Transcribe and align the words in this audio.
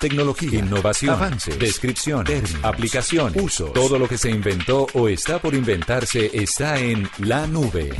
Tecnología, 0.00 0.60
innovación, 0.60 1.14
avance, 1.14 1.54
descripción, 1.58 2.24
términos, 2.24 2.64
aplicación, 2.64 3.34
uso. 3.38 3.66
Todo 3.66 3.98
lo 3.98 4.08
que 4.08 4.16
se 4.16 4.30
inventó 4.30 4.86
o 4.94 5.08
está 5.08 5.38
por 5.38 5.52
inventarse 5.52 6.30
está 6.32 6.80
en 6.80 7.06
la 7.18 7.46
nube. 7.46 7.90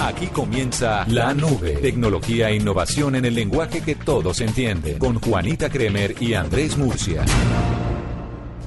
Aquí 0.00 0.28
comienza 0.28 1.04
la 1.08 1.34
nube. 1.34 1.72
Tecnología 1.72 2.48
e 2.48 2.56
innovación 2.56 3.14
en 3.16 3.26
el 3.26 3.34
lenguaje 3.34 3.82
que 3.82 3.94
todos 3.94 4.40
entienden. 4.40 4.98
Con 4.98 5.20
Juanita 5.20 5.68
Kremer 5.68 6.14
y 6.18 6.32
Andrés 6.32 6.78
Murcia. 6.78 7.26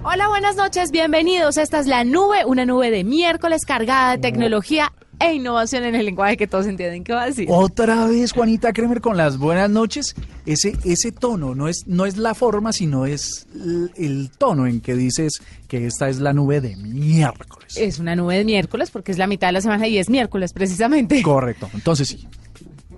Hola, 0.03 0.27
buenas 0.27 0.55
noches, 0.55 0.91
bienvenidos. 0.91 1.57
Esta 1.57 1.79
es 1.79 1.87
la 1.87 2.03
nube, 2.03 2.45
una 2.45 2.63
nube 2.63 2.91
de 2.91 3.03
miércoles 3.03 3.65
cargada 3.65 4.11
de 4.11 4.17
tecnología 4.19 4.93
e 5.19 5.33
innovación 5.33 5.83
en 5.83 5.95
el 5.95 6.05
lenguaje 6.05 6.37
que 6.37 6.47
todos 6.47 6.65
entienden. 6.65 7.03
¿Qué 7.03 7.13
va 7.13 7.23
a 7.23 7.25
decir? 7.27 7.47
Otra 7.49 8.05
vez 8.07 8.31
Juanita 8.31 8.73
Kremer 8.73 9.01
con 9.01 9.17
las 9.17 9.37
buenas 9.37 9.69
noches. 9.69 10.15
Ese, 10.45 10.77
ese 10.83 11.11
tono 11.11 11.55
no 11.55 11.67
es, 11.67 11.83
no 11.87 12.05
es 12.05 12.17
la 12.17 12.33
forma, 12.33 12.73
sino 12.73 13.05
es 13.05 13.47
el, 13.53 13.91
el 13.95 14.31
tono 14.37 14.67
en 14.67 14.81
que 14.81 14.95
dices 14.95 15.41
que 15.67 15.87
esta 15.87 16.09
es 16.09 16.19
la 16.19 16.33
nube 16.33 16.61
de 16.61 16.75
miércoles. 16.75 17.77
Es 17.77 17.99
una 17.99 18.15
nube 18.15 18.37
de 18.37 18.45
miércoles 18.45 18.91
porque 18.91 19.11
es 19.11 19.17
la 19.17 19.27
mitad 19.27 19.47
de 19.47 19.53
la 19.53 19.61
semana 19.61 19.87
y 19.87 19.97
es 19.97 20.09
miércoles 20.09 20.53
precisamente. 20.53 21.21
Correcto, 21.21 21.69
entonces 21.73 22.09
sí. 22.09 22.27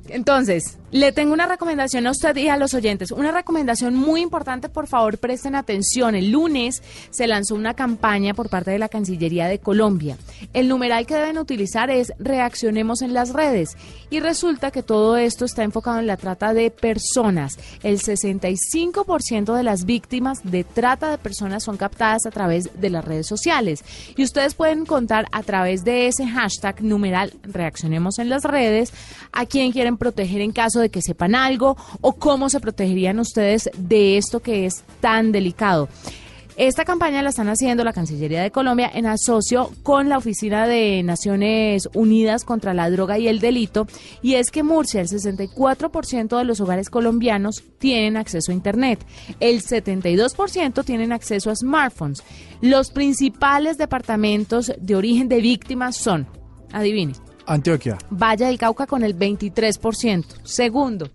Entonces, 0.09 0.77
le 0.95 1.11
tengo 1.11 1.33
una 1.33 1.45
recomendación 1.45 2.07
a 2.07 2.11
usted 2.11 2.37
y 2.37 2.47
a 2.47 2.55
los 2.55 2.73
oyentes. 2.73 3.11
Una 3.11 3.33
recomendación 3.33 3.95
muy 3.95 4.21
importante, 4.21 4.69
por 4.69 4.87
favor, 4.87 5.17
presten 5.17 5.53
atención. 5.53 6.15
El 6.15 6.31
lunes 6.31 6.81
se 7.09 7.27
lanzó 7.27 7.55
una 7.55 7.73
campaña 7.73 8.33
por 8.33 8.49
parte 8.49 8.71
de 8.71 8.79
la 8.79 8.87
Cancillería 8.87 9.47
de 9.47 9.59
Colombia. 9.59 10.17
El 10.53 10.69
numeral 10.69 11.05
que 11.05 11.15
deben 11.15 11.37
utilizar 11.37 11.89
es 11.89 12.13
reaccionemos 12.17 13.01
en 13.01 13.13
las 13.13 13.33
redes. 13.33 13.75
Y 14.09 14.21
resulta 14.21 14.71
que 14.71 14.83
todo 14.83 15.17
esto 15.17 15.43
está 15.43 15.63
enfocado 15.63 15.99
en 15.99 16.07
la 16.07 16.15
trata 16.15 16.53
de 16.53 16.71
personas. 16.71 17.59
El 17.83 17.99
65% 17.99 19.53
de 19.53 19.63
las 19.63 19.83
víctimas 19.83 20.49
de 20.49 20.63
trata 20.63 21.11
de 21.11 21.17
personas 21.17 21.65
son 21.65 21.75
captadas 21.75 22.25
a 22.25 22.31
través 22.31 22.69
de 22.79 22.89
las 22.89 23.03
redes 23.03 23.27
sociales. 23.27 23.83
Y 24.15 24.23
ustedes 24.23 24.53
pueden 24.53 24.85
contar 24.85 25.25
a 25.33 25.43
través 25.43 25.83
de 25.83 26.07
ese 26.07 26.25
hashtag 26.25 26.81
numeral 26.81 27.33
reaccionemos 27.43 28.17
en 28.17 28.29
las 28.29 28.43
redes 28.43 28.93
a 29.33 29.45
quién 29.45 29.73
quieren 29.73 29.97
proteger 29.97 30.39
en 30.39 30.53
caso 30.53 30.79
de 30.79 30.84
que 30.89 31.01
sepan 31.01 31.35
algo 31.35 31.77
o 32.01 32.13
cómo 32.13 32.49
se 32.49 32.59
protegerían 32.59 33.19
ustedes 33.19 33.69
de 33.77 34.17
esto 34.17 34.41
que 34.41 34.65
es 34.65 34.83
tan 35.01 35.31
delicado. 35.31 35.89
Esta 36.57 36.85
campaña 36.85 37.21
la 37.21 37.31
están 37.31 37.49
haciendo 37.49 37.83
la 37.83 37.91
Cancillería 37.91 38.41
de 38.41 38.49
Colombia 38.49 38.89
en 38.93 39.07
asocio 39.07 39.71
con 39.83 40.07
la 40.07 40.17
Oficina 40.17 40.67
de 40.67 41.03
Naciones 41.03 41.89
Unidas 41.93 42.45
contra 42.45 42.73
la 42.73 42.89
Droga 42.89 43.19
y 43.19 43.27
el 43.27 43.41
Delito. 43.41 43.87
Y 44.21 44.35
es 44.35 44.51
que 44.51 44.63
Murcia, 44.63 45.01
el 45.01 45.09
64% 45.09 46.37
de 46.37 46.43
los 46.45 46.61
hogares 46.61 46.89
colombianos 46.89 47.61
tienen 47.77 48.15
acceso 48.15 48.53
a 48.53 48.55
Internet. 48.55 49.05
El 49.41 49.63
72% 49.63 50.85
tienen 50.85 51.11
acceso 51.11 51.51
a 51.51 51.55
smartphones. 51.57 52.23
Los 52.61 52.89
principales 52.89 53.77
departamentos 53.77 54.71
de 54.79 54.95
origen 54.95 55.27
de 55.27 55.41
víctimas 55.41 55.97
son, 55.97 56.25
adivine, 56.71 57.15
Antioquia, 57.47 57.97
Valle 58.09 58.45
del 58.45 58.57
Cauca 58.57 58.87
con 58.87 59.03
el 59.03 59.17
23%. 59.17 60.25
Segundo, 60.43 61.09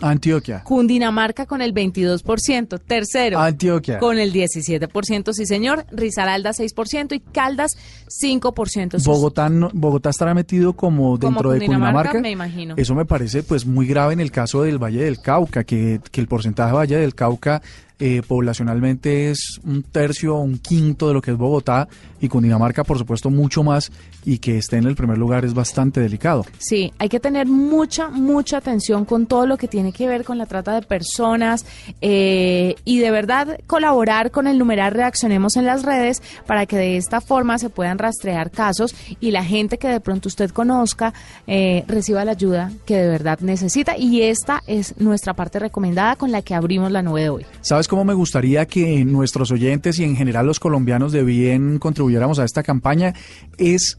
Antioquia, 0.00 0.62
Cundinamarca 0.64 1.46
con 1.46 1.62
el 1.62 1.72
22%. 1.72 2.80
Tercero, 2.84 3.38
Antioquia. 3.38 3.98
con 4.00 4.18
el 4.18 4.32
17%, 4.32 5.32
sí 5.32 5.46
señor. 5.46 5.86
Risaralda 5.92 6.52
6% 6.52 7.14
y 7.14 7.20
Caldas 7.20 7.76
5%. 8.08 8.96
Eso 8.96 8.96
es- 8.96 9.04
Bogotá, 9.06 9.48
no- 9.48 9.70
Bogotá 9.72 10.10
estará 10.10 10.34
metido 10.34 10.72
como 10.74 11.16
dentro 11.16 11.50
de 11.52 11.58
Cundinamarca, 11.60 12.10
Cundinamarca. 12.12 12.20
me 12.20 12.30
imagino. 12.30 12.74
Eso 12.76 12.94
me 12.94 13.04
parece 13.04 13.42
pues 13.44 13.66
muy 13.66 13.86
grave 13.86 14.12
en 14.14 14.20
el 14.20 14.30
caso 14.32 14.62
del 14.62 14.82
Valle 14.82 15.04
del 15.04 15.20
Cauca, 15.20 15.64
que, 15.64 16.00
que 16.10 16.20
el 16.20 16.26
porcentaje 16.26 16.70
de 16.72 16.76
Valle 16.76 16.96
del 16.96 17.14
Cauca 17.14 17.62
eh, 18.06 18.20
poblacionalmente 18.20 19.30
es 19.30 19.62
un 19.64 19.82
tercio 19.82 20.36
o 20.36 20.40
un 20.40 20.58
quinto 20.58 21.08
de 21.08 21.14
lo 21.14 21.22
que 21.22 21.30
es 21.30 21.38
Bogotá 21.38 21.88
y 22.20 22.28
Cundinamarca 22.28 22.84
por 22.84 22.98
supuesto 22.98 23.30
mucho 23.30 23.62
más 23.62 23.90
y 24.26 24.40
que 24.40 24.58
esté 24.58 24.76
en 24.76 24.84
el 24.84 24.94
primer 24.94 25.16
lugar 25.16 25.46
es 25.46 25.54
bastante 25.54 26.00
delicado. 26.00 26.44
Sí, 26.58 26.92
hay 26.98 27.08
que 27.08 27.18
tener 27.18 27.46
mucha, 27.46 28.08
mucha 28.08 28.58
atención 28.58 29.06
con 29.06 29.24
todo 29.24 29.46
lo 29.46 29.56
que 29.56 29.68
tiene 29.68 29.90
que 29.90 30.06
ver 30.06 30.24
con 30.24 30.36
la 30.36 30.44
trata 30.44 30.74
de 30.74 30.82
personas 30.82 31.64
eh, 32.02 32.74
y 32.84 32.98
de 32.98 33.10
verdad 33.10 33.58
colaborar 33.66 34.30
con 34.30 34.48
el 34.48 34.58
numeral 34.58 34.92
Reaccionemos 34.92 35.56
en 35.56 35.64
las 35.64 35.82
redes 35.82 36.22
para 36.46 36.66
que 36.66 36.76
de 36.76 36.98
esta 36.98 37.22
forma 37.22 37.58
se 37.58 37.70
puedan 37.70 37.96
rastrear 37.96 38.50
casos 38.50 38.94
y 39.18 39.30
la 39.30 39.44
gente 39.44 39.78
que 39.78 39.88
de 39.88 40.00
pronto 40.00 40.28
usted 40.28 40.50
conozca 40.50 41.14
eh, 41.46 41.84
reciba 41.88 42.22
la 42.26 42.32
ayuda 42.32 42.70
que 42.84 42.98
de 42.98 43.08
verdad 43.08 43.38
necesita 43.40 43.96
y 43.96 44.20
esta 44.20 44.62
es 44.66 45.00
nuestra 45.00 45.32
parte 45.32 45.58
recomendada 45.58 46.16
con 46.16 46.32
la 46.32 46.42
que 46.42 46.54
abrimos 46.54 46.92
la 46.92 47.00
nube 47.00 47.22
de 47.22 47.28
hoy. 47.30 47.46
¿Sabes 47.62 47.88
cómo 47.94 48.04
me 48.04 48.14
gustaría 48.14 48.66
que 48.66 49.04
nuestros 49.04 49.52
oyentes 49.52 50.00
y 50.00 50.04
en 50.04 50.16
general 50.16 50.46
los 50.46 50.58
colombianos 50.58 51.12
de 51.12 51.22
bien 51.22 51.78
contribuyéramos 51.78 52.40
a 52.40 52.44
esta 52.44 52.64
campaña? 52.64 53.14
Es 53.56 53.98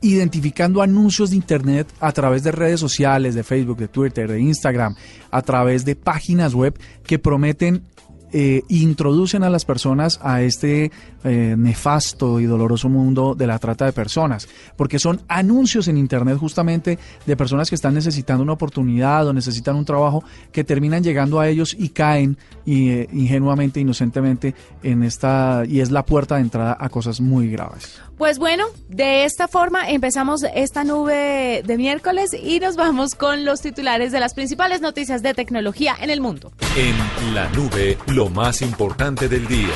identificando 0.00 0.82
anuncios 0.82 1.30
de 1.30 1.36
Internet 1.36 1.86
a 2.00 2.10
través 2.10 2.42
de 2.42 2.50
redes 2.50 2.80
sociales, 2.80 3.36
de 3.36 3.44
Facebook, 3.44 3.78
de 3.78 3.86
Twitter, 3.86 4.28
de 4.28 4.40
Instagram, 4.40 4.96
a 5.30 5.42
través 5.42 5.84
de 5.84 5.94
páginas 5.94 6.52
web 6.52 6.76
que 7.06 7.20
prometen 7.20 7.84
eh, 8.32 8.62
introducen 8.68 9.42
a 9.42 9.50
las 9.50 9.64
personas 9.64 10.20
a 10.22 10.42
este 10.42 10.90
eh, 11.24 11.54
nefasto 11.58 12.40
y 12.40 12.44
doloroso 12.44 12.88
mundo 12.88 13.34
de 13.34 13.46
la 13.46 13.58
trata 13.58 13.86
de 13.86 13.92
personas, 13.92 14.48
porque 14.76 14.98
son 14.98 15.20
anuncios 15.28 15.88
en 15.88 15.96
Internet 15.96 16.38
justamente 16.38 16.98
de 17.26 17.36
personas 17.36 17.68
que 17.68 17.74
están 17.74 17.94
necesitando 17.94 18.42
una 18.42 18.52
oportunidad 18.52 19.26
o 19.26 19.32
necesitan 19.32 19.76
un 19.76 19.84
trabajo 19.84 20.22
que 20.52 20.64
terminan 20.64 21.02
llegando 21.02 21.40
a 21.40 21.48
ellos 21.48 21.74
y 21.78 21.88
caen 21.88 22.38
y, 22.64 22.90
eh, 22.90 23.08
ingenuamente, 23.12 23.80
inocentemente 23.80 24.54
en 24.82 25.02
esta 25.02 25.64
y 25.66 25.80
es 25.80 25.90
la 25.90 26.04
puerta 26.04 26.36
de 26.36 26.42
entrada 26.42 26.76
a 26.78 26.88
cosas 26.88 27.20
muy 27.20 27.50
graves. 27.50 28.00
Pues 28.18 28.40
bueno, 28.40 28.64
de 28.88 29.24
esta 29.24 29.46
forma 29.46 29.88
empezamos 29.90 30.44
esta 30.52 30.82
nube 30.82 31.62
de 31.64 31.76
miércoles 31.76 32.30
y 32.34 32.58
nos 32.58 32.74
vamos 32.74 33.14
con 33.14 33.44
los 33.44 33.60
titulares 33.60 34.10
de 34.10 34.18
las 34.18 34.34
principales 34.34 34.80
noticias 34.80 35.22
de 35.22 35.34
tecnología 35.34 35.94
en 36.00 36.10
el 36.10 36.20
mundo. 36.20 36.50
En 36.76 37.34
la 37.34 37.48
nube, 37.50 37.96
lo 38.08 38.17
más 38.26 38.62
importante 38.62 39.28
del 39.28 39.46
día. 39.46 39.74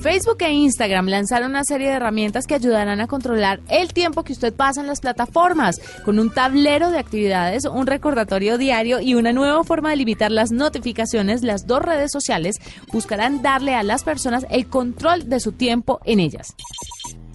Facebook 0.00 0.36
e 0.40 0.52
Instagram 0.52 1.08
lanzaron 1.08 1.50
una 1.50 1.64
serie 1.64 1.88
de 1.88 1.94
herramientas 1.94 2.46
que 2.46 2.54
ayudarán 2.54 3.00
a 3.00 3.08
controlar 3.08 3.60
el 3.68 3.92
tiempo 3.92 4.22
que 4.22 4.32
usted 4.32 4.54
pasa 4.54 4.80
en 4.80 4.86
las 4.86 5.00
plataformas, 5.00 5.80
con 6.04 6.20
un 6.20 6.30
tablero 6.30 6.90
de 6.90 6.98
actividades, 6.98 7.64
un 7.64 7.86
recordatorio 7.86 8.56
diario 8.56 9.00
y 9.00 9.14
una 9.14 9.32
nueva 9.32 9.64
forma 9.64 9.90
de 9.90 9.96
limitar 9.96 10.30
las 10.30 10.52
notificaciones. 10.52 11.42
Las 11.42 11.66
dos 11.66 11.82
redes 11.82 12.12
sociales 12.12 12.56
buscarán 12.92 13.42
darle 13.42 13.74
a 13.74 13.82
las 13.82 14.04
personas 14.04 14.46
el 14.48 14.68
control 14.68 15.28
de 15.28 15.40
su 15.40 15.52
tiempo 15.52 16.00
en 16.04 16.20
ellas. 16.20 16.54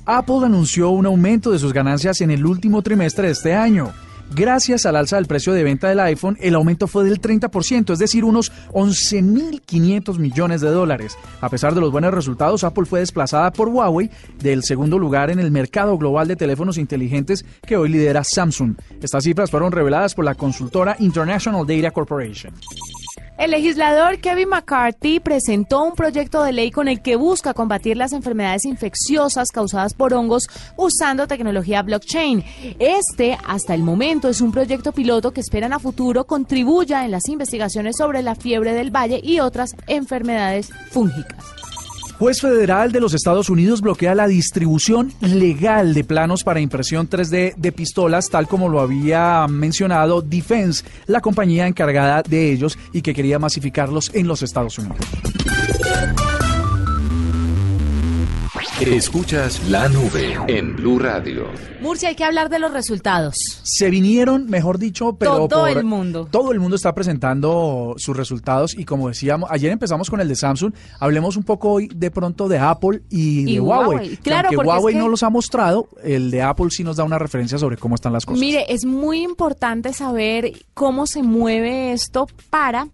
Apple 0.05 0.45
anunció 0.45 0.89
un 0.89 1.05
aumento 1.05 1.51
de 1.51 1.59
sus 1.59 1.73
ganancias 1.73 2.21
en 2.21 2.31
el 2.31 2.45
último 2.45 2.81
trimestre 2.81 3.27
de 3.27 3.33
este 3.33 3.53
año. 3.53 3.91
Gracias 4.33 4.85
al 4.85 4.95
alza 4.95 5.17
del 5.17 5.25
precio 5.25 5.51
de 5.51 5.63
venta 5.63 5.89
del 5.89 5.99
iPhone, 5.99 6.37
el 6.39 6.55
aumento 6.55 6.87
fue 6.87 7.03
del 7.03 7.19
30%, 7.19 7.91
es 7.91 7.99
decir, 7.99 8.23
unos 8.23 8.51
11.500 8.69 10.17
millones 10.19 10.61
de 10.61 10.69
dólares. 10.69 11.17
A 11.41 11.49
pesar 11.49 11.75
de 11.75 11.81
los 11.81 11.91
buenos 11.91 12.13
resultados, 12.13 12.63
Apple 12.63 12.85
fue 12.85 13.01
desplazada 13.01 13.51
por 13.51 13.67
Huawei 13.67 14.09
del 14.39 14.63
segundo 14.63 14.97
lugar 14.97 15.31
en 15.31 15.39
el 15.39 15.51
mercado 15.51 15.97
global 15.97 16.29
de 16.29 16.37
teléfonos 16.37 16.77
inteligentes 16.77 17.43
que 17.67 17.75
hoy 17.75 17.89
lidera 17.89 18.23
Samsung. 18.23 18.75
Estas 19.01 19.25
cifras 19.25 19.51
fueron 19.51 19.73
reveladas 19.73 20.15
por 20.15 20.23
la 20.23 20.35
consultora 20.35 20.95
International 20.99 21.67
Data 21.67 21.91
Corporation. 21.91 22.53
El 23.41 23.49
legislador 23.49 24.19
Kevin 24.19 24.49
McCarthy 24.49 25.19
presentó 25.19 25.83
un 25.83 25.93
proyecto 25.93 26.43
de 26.43 26.53
ley 26.53 26.69
con 26.69 26.87
el 26.87 27.01
que 27.01 27.15
busca 27.15 27.55
combatir 27.55 27.97
las 27.97 28.13
enfermedades 28.13 28.65
infecciosas 28.65 29.49
causadas 29.49 29.95
por 29.95 30.13
hongos 30.13 30.47
usando 30.77 31.25
tecnología 31.25 31.81
blockchain. 31.81 32.45
Este, 32.77 33.35
hasta 33.47 33.73
el 33.73 33.81
momento, 33.81 34.29
es 34.29 34.41
un 34.41 34.51
proyecto 34.51 34.91
piloto 34.91 35.31
que 35.31 35.41
esperan 35.41 35.73
a 35.73 35.79
futuro 35.79 36.25
contribuya 36.25 37.03
en 37.03 37.09
las 37.09 37.27
investigaciones 37.29 37.97
sobre 37.97 38.21
la 38.21 38.35
fiebre 38.35 38.75
del 38.75 38.95
valle 38.95 39.19
y 39.23 39.39
otras 39.39 39.75
enfermedades 39.87 40.69
fúngicas. 40.91 41.60
Juez 42.21 42.39
federal 42.39 42.91
de 42.91 42.99
los 42.99 43.15
Estados 43.15 43.49
Unidos 43.49 43.81
bloquea 43.81 44.13
la 44.13 44.27
distribución 44.27 45.11
legal 45.21 45.95
de 45.95 46.03
planos 46.03 46.43
para 46.43 46.59
impresión 46.59 47.09
3D 47.09 47.55
de 47.55 47.71
pistolas, 47.71 48.29
tal 48.29 48.47
como 48.47 48.69
lo 48.69 48.79
había 48.79 49.47
mencionado 49.49 50.21
Defense, 50.21 50.85
la 51.07 51.19
compañía 51.19 51.65
encargada 51.65 52.21
de 52.21 52.51
ellos 52.51 52.77
y 52.93 53.01
que 53.01 53.15
quería 53.15 53.39
masificarlos 53.39 54.11
en 54.13 54.27
los 54.27 54.43
Estados 54.43 54.77
Unidos. 54.77 54.99
Escuchas 58.85 59.61
la 59.69 59.87
nube 59.89 60.35
en 60.47 60.75
Blue 60.75 60.97
Radio. 60.97 61.45
Murcia, 61.81 62.09
hay 62.09 62.15
que 62.15 62.23
hablar 62.23 62.49
de 62.49 62.57
los 62.57 62.73
resultados. 62.73 63.35
Se 63.63 63.91
vinieron, 63.91 64.47
mejor 64.49 64.79
dicho, 64.79 65.13
pero 65.13 65.47
Todo 65.47 65.61
por- 65.67 65.69
el 65.77 65.83
mundo. 65.83 66.27
Todo 66.31 66.51
el 66.51 66.59
mundo 66.59 66.75
está 66.75 66.93
presentando 66.93 67.93
sus 67.97 68.17
resultados 68.17 68.73
y 68.75 68.83
como 68.85 69.07
decíamos, 69.07 69.49
ayer 69.51 69.71
empezamos 69.71 70.09
con 70.09 70.19
el 70.19 70.27
de 70.27 70.35
Samsung, 70.35 70.73
hablemos 70.99 71.37
un 71.37 71.43
poco 71.43 71.69
hoy 71.73 71.89
de 71.93 72.09
pronto 72.09 72.47
de 72.47 72.57
Apple 72.57 73.01
y, 73.11 73.51
Y 73.51 73.53
de 73.55 73.59
Huawei. 73.61 73.87
Huawei. 73.97 74.09
que 74.09 74.17
Claro, 74.17 74.49
aunque 74.49 74.61
es 74.63 74.67
Huawei 74.67 74.93
que- 74.95 74.99
no 74.99 75.09
los 75.09 75.21
ha 75.23 75.29
mostrado, 75.29 75.87
el 76.03 76.31
de 76.31 76.41
Apple 76.41 76.67
sí 76.71 76.83
nos 76.83 76.97
da 76.97 77.03
una 77.03 77.19
referencia 77.19 77.59
sobre 77.59 77.77
cómo 77.77 77.93
están 77.95 78.13
las 78.13 78.25
cosas. 78.25 78.39
Mire, 78.39 78.65
es 78.67 78.83
muy 78.85 79.21
importante 79.21 79.93
saber 79.93 80.53
cómo 80.73 81.05
se 81.05 81.21
mueve 81.21 81.91
esto 81.93 82.27
para 82.49 82.87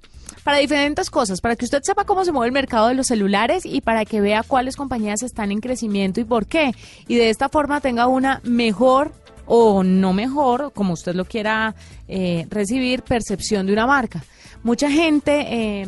para 0.48 0.60
diferentes 0.60 1.10
cosas, 1.10 1.42
para 1.42 1.58
que 1.58 1.66
usted 1.66 1.82
sepa 1.84 2.06
cómo 2.06 2.24
se 2.24 2.32
mueve 2.32 2.48
el 2.48 2.54
mercado 2.54 2.88
de 2.88 2.94
los 2.94 3.08
celulares 3.08 3.66
y 3.66 3.82
para 3.82 4.06
que 4.06 4.22
vea 4.22 4.44
cuáles 4.44 4.78
compañías 4.78 5.22
están 5.22 5.52
en 5.52 5.60
crecimiento 5.60 6.22
y 6.22 6.24
por 6.24 6.46
qué. 6.46 6.72
Y 7.06 7.16
de 7.18 7.30
esta 7.30 7.50
forma 7.50 7.82
tenga 7.82 8.08
una 8.08 8.40
mejor 8.46 9.12
o 9.46 9.84
no 9.84 10.14
mejor, 10.14 10.72
como 10.74 10.94
usted 10.94 11.16
lo 11.16 11.26
quiera 11.26 11.76
eh, 12.08 12.48
recibir, 12.50 13.04
percepción 13.04 13.66
de 13.68 13.74
una 13.74 13.86
marca. 13.86 14.24
Mucha 14.64 14.90
gente 14.90 15.82
eh, 15.82 15.88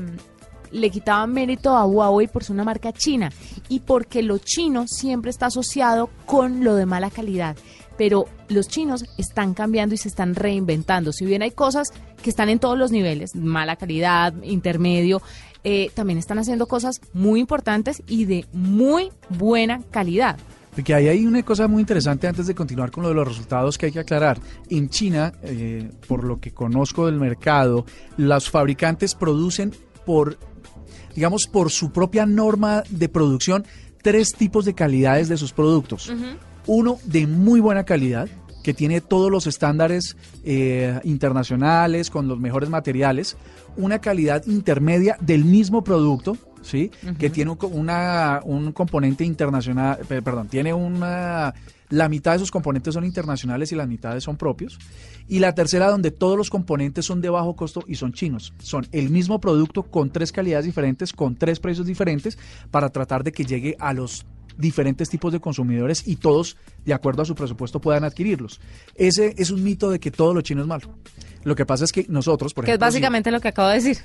le 0.72 0.90
quitaba 0.90 1.26
mérito 1.26 1.78
a 1.78 1.86
Huawei 1.86 2.28
por 2.28 2.44
ser 2.44 2.56
una 2.56 2.66
marca 2.66 2.92
china 2.92 3.32
y 3.70 3.80
porque 3.80 4.22
lo 4.22 4.40
chino 4.40 4.88
siempre 4.88 5.32
está 5.32 5.46
asociado 5.46 6.10
con 6.26 6.66
lo 6.66 6.76
de 6.76 6.86
mala 6.86 7.10
calidad. 7.10 7.56
Pero 8.00 8.28
los 8.48 8.70
chinos 8.70 9.04
están 9.18 9.54
cambiando 9.54 9.94
y 9.94 9.98
se 9.98 10.08
están 10.08 10.34
reinventando. 10.34 11.12
Si 11.12 11.26
bien 11.26 11.42
hay 11.42 11.52
cosas 11.52 11.90
que 12.24 12.30
están 12.30 12.48
en 12.48 12.58
todos 12.58 12.78
los 12.78 12.92
niveles, 12.92 13.36
mala 13.36 13.76
calidad, 13.76 14.34
intermedio, 14.42 15.22
eh, 15.66 15.92
también 15.96 16.18
están 16.18 16.40
haciendo 16.40 16.68
cosas 16.68 17.02
muy 17.12 17.42
importantes 17.42 18.02
y 18.08 18.24
de 18.24 18.46
muy 18.54 19.12
buena 19.28 19.82
calidad. 19.92 20.40
Porque 20.74 20.94
ahí 20.94 21.10
hay 21.10 21.26
una 21.26 21.44
cosa 21.44 21.68
muy 21.68 21.82
interesante 21.82 22.26
antes 22.26 22.48
de 22.48 22.56
continuar 22.56 22.90
con 22.90 23.04
lo 23.04 23.10
de 23.10 23.16
los 23.16 23.28
resultados 23.28 23.78
que 23.78 23.88
hay 23.88 23.92
que 23.92 24.00
aclarar. 24.00 24.40
En 24.70 24.88
China, 24.88 25.34
eh, 25.44 25.92
por 26.08 26.24
lo 26.24 26.40
que 26.40 26.54
conozco 26.54 27.06
del 27.06 27.20
mercado, 27.20 27.86
los 28.16 28.50
fabricantes 28.50 29.14
producen 29.14 29.74
por, 30.06 30.40
digamos, 31.16 31.48
por 31.48 31.70
su 31.70 31.92
propia 31.92 32.26
norma 32.26 32.84
de 32.90 33.10
producción, 33.10 33.66
tres 34.02 34.32
tipos 34.32 34.64
de 34.64 34.74
calidades 34.74 35.28
de 35.28 35.36
sus 35.36 35.52
productos. 35.52 36.10
Uno 36.68 36.98
de 37.06 37.28
muy 37.28 37.60
buena 37.60 37.84
calidad, 37.84 38.28
que 38.64 38.74
tiene 38.74 39.02
todos 39.02 39.32
los 39.32 39.48
estándares 39.48 40.18
eh, 40.44 41.00
internacionales, 41.04 42.10
con 42.10 42.28
los 42.28 42.40
mejores 42.40 42.70
materiales. 42.70 43.38
Una 43.78 44.00
calidad 44.00 44.46
intermedia 44.48 45.18
del 45.22 45.46
mismo 45.46 45.84
producto, 45.84 46.38
¿sí? 46.62 46.92
Que 47.18 47.30
tiene 47.30 47.52
un, 47.52 47.58
co- 47.58 47.68
una- 47.68 48.42
un 48.44 48.72
componente 48.74 49.24
internacional, 49.24 50.00
pe- 50.08 50.22
perdón, 50.22 50.48
tiene 50.48 50.74
una... 50.74 51.54
La 51.92 52.08
mitad 52.08 52.34
de 52.34 52.40
sus 52.40 52.52
componentes 52.52 52.94
son 52.94 53.04
internacionales 53.04 53.72
y 53.72 53.76
las 53.76 53.88
mitades 53.88 54.24
son 54.24 54.38
propios. 54.38 54.78
Y 55.28 55.40
la 55.40 55.56
tercera, 55.56 55.90
donde 55.90 56.12
todos 56.12 56.38
los 56.38 56.52
componentes 56.52 57.04
son 57.06 57.20
de 57.20 57.30
bajo 57.30 57.56
costo 57.56 57.84
y 57.88 57.96
son 57.96 58.14
chinos. 58.14 58.54
Son 58.60 58.86
el 58.92 59.10
mismo 59.10 59.40
producto 59.40 59.82
con 59.82 60.12
tres 60.12 60.32
calidades 60.32 60.66
diferentes, 60.68 61.14
con 61.14 61.36
tres 61.36 61.60
precios 61.60 61.88
diferentes, 61.88 62.38
para 62.70 62.90
tratar 62.90 63.24
de 63.24 63.32
que 63.32 63.44
llegue 63.44 63.76
a 63.80 63.94
los 63.94 64.28
diferentes 64.60 65.10
tipos 65.10 65.32
de 65.34 65.40
consumidores 65.40 66.08
y 66.08 66.18
todos, 66.18 66.58
de 66.86 66.94
acuerdo 66.94 67.22
a 67.22 67.26
su 67.26 67.34
presupuesto, 67.36 67.80
puedan 67.82 68.04
adquirirlos. 68.04 68.60
Ese 68.96 69.34
es 69.38 69.50
un 69.52 69.64
mito 69.64 69.90
de 69.90 70.00
que 70.00 70.12
todo 70.12 70.34
lo 70.34 70.42
chino 70.42 70.62
es 70.62 70.68
malo. 70.68 70.90
Lo 71.44 71.56
que 71.56 71.66
pasa 71.66 71.86
es 71.86 71.92
que 71.92 72.06
nosotros, 72.10 72.54
por 72.54 72.66
que 72.66 72.72
es 72.72 72.76
ejemplo, 72.76 72.88
si- 72.88 72.94
básicamente 72.98 73.32
lo 73.32 73.40
que 73.40 73.48
acabo 73.48 73.70
de 73.70 73.76
decir. 73.76 73.98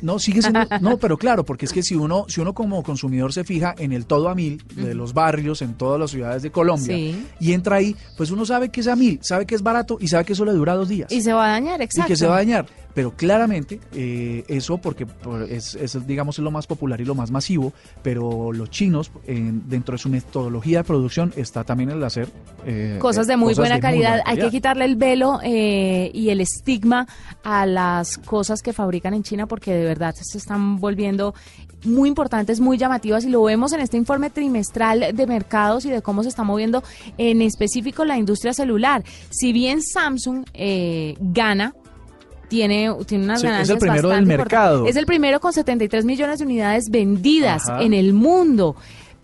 no, 0.00 0.18
sigue 0.18 0.40
siendo. 0.42 0.60
No, 0.80 0.96
pero 0.96 1.16
claro, 1.16 1.44
porque 1.44 1.66
es 1.66 1.72
que 1.72 1.82
si 1.82 1.94
uno, 1.94 2.24
si 2.28 2.40
uno 2.40 2.54
como 2.54 2.82
consumidor 2.82 3.32
se 3.32 3.44
fija 3.44 3.74
en 3.78 3.92
el 3.92 4.06
todo 4.06 4.28
a 4.30 4.34
mil 4.34 4.60
de 4.74 4.94
los 4.94 5.12
barrios, 5.12 5.62
en 5.62 5.74
todas 5.74 6.00
las 6.00 6.10
ciudades 6.10 6.42
de 6.42 6.50
Colombia, 6.50 6.96
Sí. 6.96 7.24
y 7.38 7.52
entra 7.52 7.76
ahí, 7.76 7.94
pues 8.16 8.30
uno 8.32 8.44
sabe 8.46 8.70
que 8.70 8.80
es 8.80 8.88
a 8.88 8.96
mil, 8.96 9.20
sabe 9.22 9.46
que 9.46 9.54
es 9.54 9.62
barato 9.62 9.98
y 10.00 10.08
sabe 10.08 10.24
que 10.24 10.32
eso 10.32 10.44
le 10.44 10.52
dura 10.52 10.74
dos 10.74 10.88
días. 10.88 11.12
Y 11.12 11.20
se 11.22 11.32
va 11.32 11.44
a 11.46 11.50
dañar, 11.50 11.80
y 11.80 11.84
exacto. 11.84 12.08
que 12.08 12.16
se 12.16 12.26
va 12.26 12.34
a 12.34 12.38
dañar. 12.38 12.66
Pero 12.94 13.12
claramente, 13.16 13.80
eh, 13.94 14.44
eso 14.48 14.78
porque 14.78 15.06
por- 15.06 15.42
es, 15.50 15.74
es, 15.76 16.06
digamos, 16.06 16.38
es 16.38 16.44
lo 16.44 16.50
más 16.50 16.66
popular 16.66 17.00
y 17.00 17.04
lo 17.04 17.14
más 17.14 17.30
masivo, 17.30 17.72
pero 18.02 18.52
los 18.52 18.68
chinos, 18.70 19.10
en- 19.26 19.68
dentro 19.68 19.92
de 19.92 19.98
su 19.98 20.08
metodología 20.08 20.78
de 20.78 20.84
producción, 20.84 21.32
está 21.36 21.64
también 21.64 21.90
el 21.90 22.02
hacer 22.04 22.28
eh, 22.66 22.98
cosas 23.00 23.26
de 23.26 23.34
eh, 23.34 23.36
muy 23.36 23.54
buena 23.54 23.76
de 23.76 23.80
calidad. 23.80 24.20
Hay 24.26 24.36
que 24.38 24.50
quitarle 24.50 24.84
el 24.84 24.96
velo 24.96 25.40
eh, 25.42 26.10
y 26.12 26.28
el 26.30 26.40
estigma 26.40 27.06
a 27.42 27.64
las 27.66 28.18
cosas 28.18 28.60
que 28.62 28.72
fabrican 28.72 29.14
en 29.14 29.22
China 29.22 29.46
porque 29.46 29.72
de 29.72 29.84
verdad 29.84 30.14
se 30.14 30.36
están 30.38 30.78
volviendo 30.78 31.34
muy 31.84 32.08
importantes, 32.08 32.60
muy 32.60 32.78
llamativas 32.78 33.24
y 33.24 33.28
lo 33.28 33.42
vemos 33.42 33.72
en 33.72 33.80
este 33.80 33.96
informe 33.96 34.30
trimestral 34.30 35.16
de 35.16 35.26
mercados 35.26 35.84
y 35.84 35.90
de 35.90 36.00
cómo 36.02 36.22
se 36.22 36.28
está 36.28 36.44
moviendo 36.44 36.82
en 37.18 37.42
específico 37.42 38.04
la 38.04 38.16
industria 38.18 38.52
celular. 38.52 39.02
Si 39.30 39.52
bien 39.52 39.82
Samsung 39.82 40.44
eh, 40.54 41.16
gana 41.18 41.74
tiene, 42.52 42.94
tiene 43.06 43.24
unas 43.24 43.40
Sí, 43.40 43.46
es 43.46 43.50
el 43.50 43.52
ganancias 43.54 43.78
primero 43.78 44.08
del 44.10 44.18
bastante 44.18 44.36
mercado. 44.36 44.74
importantes. 44.74 44.90
Es 44.90 45.00
el 45.00 45.06
primero 45.06 45.40
con 45.40 45.52
73 45.54 46.04
millones 46.04 46.38
de 46.38 46.44
unidades 46.44 46.90
vendidas 46.90 47.66
Ajá. 47.66 47.82
en 47.82 47.94
el 47.94 48.12
mundo, 48.12 48.76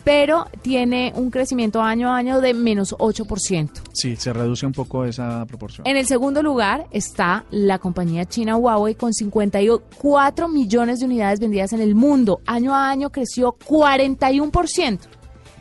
pero 0.02 0.46
tiene 0.62 1.12
un 1.14 1.30
crecimiento 1.30 1.82
año 1.82 2.08
a 2.10 2.16
año 2.16 2.40
de 2.40 2.54
menos 2.54 2.94
8%. 2.98 3.69
Sí, 3.92 4.16
se 4.16 4.32
reduce 4.32 4.64
un 4.64 4.72
poco 4.72 5.04
esa 5.04 5.44
proporción. 5.44 5.86
En 5.86 5.98
el 5.98 6.06
segundo 6.06 6.42
lugar 6.42 6.86
está 6.90 7.44
la 7.50 7.78
compañía 7.78 8.25
china 8.25 8.56
Huawei 8.56 8.94
con 8.94 9.12
54 9.12 10.48
millones 10.48 11.00
de 11.00 11.04
unidades 11.04 11.38
vendidas 11.38 11.75
en 11.75 11.82
el 11.82 11.94
mundo. 11.94 12.40
Año 12.46 12.75
a 12.75 12.88
año 12.88 13.10
creció 13.10 13.54
41%. 13.66 14.98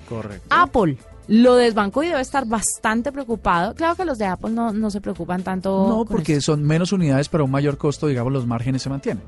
Correcto. 0.07 0.47
Apple 0.49 0.97
lo 1.27 1.55
desbancó 1.55 2.03
y 2.03 2.07
debe 2.07 2.21
estar 2.21 2.45
bastante 2.47 3.11
preocupado. 3.11 3.73
Claro 3.75 3.95
que 3.95 4.05
los 4.05 4.17
de 4.17 4.25
Apple 4.25 4.51
no, 4.51 4.71
no 4.73 4.89
se 4.89 5.01
preocupan 5.01 5.43
tanto. 5.43 5.87
No, 5.87 6.05
porque 6.05 6.33
esto. 6.33 6.53
son 6.53 6.63
menos 6.63 6.91
unidades, 6.91 7.29
pero 7.29 7.43
a 7.43 7.45
un 7.45 7.51
mayor 7.51 7.77
costo, 7.77 8.07
digamos, 8.07 8.31
los 8.33 8.45
márgenes 8.47 8.81
se 8.81 8.89
mantienen. 8.89 9.23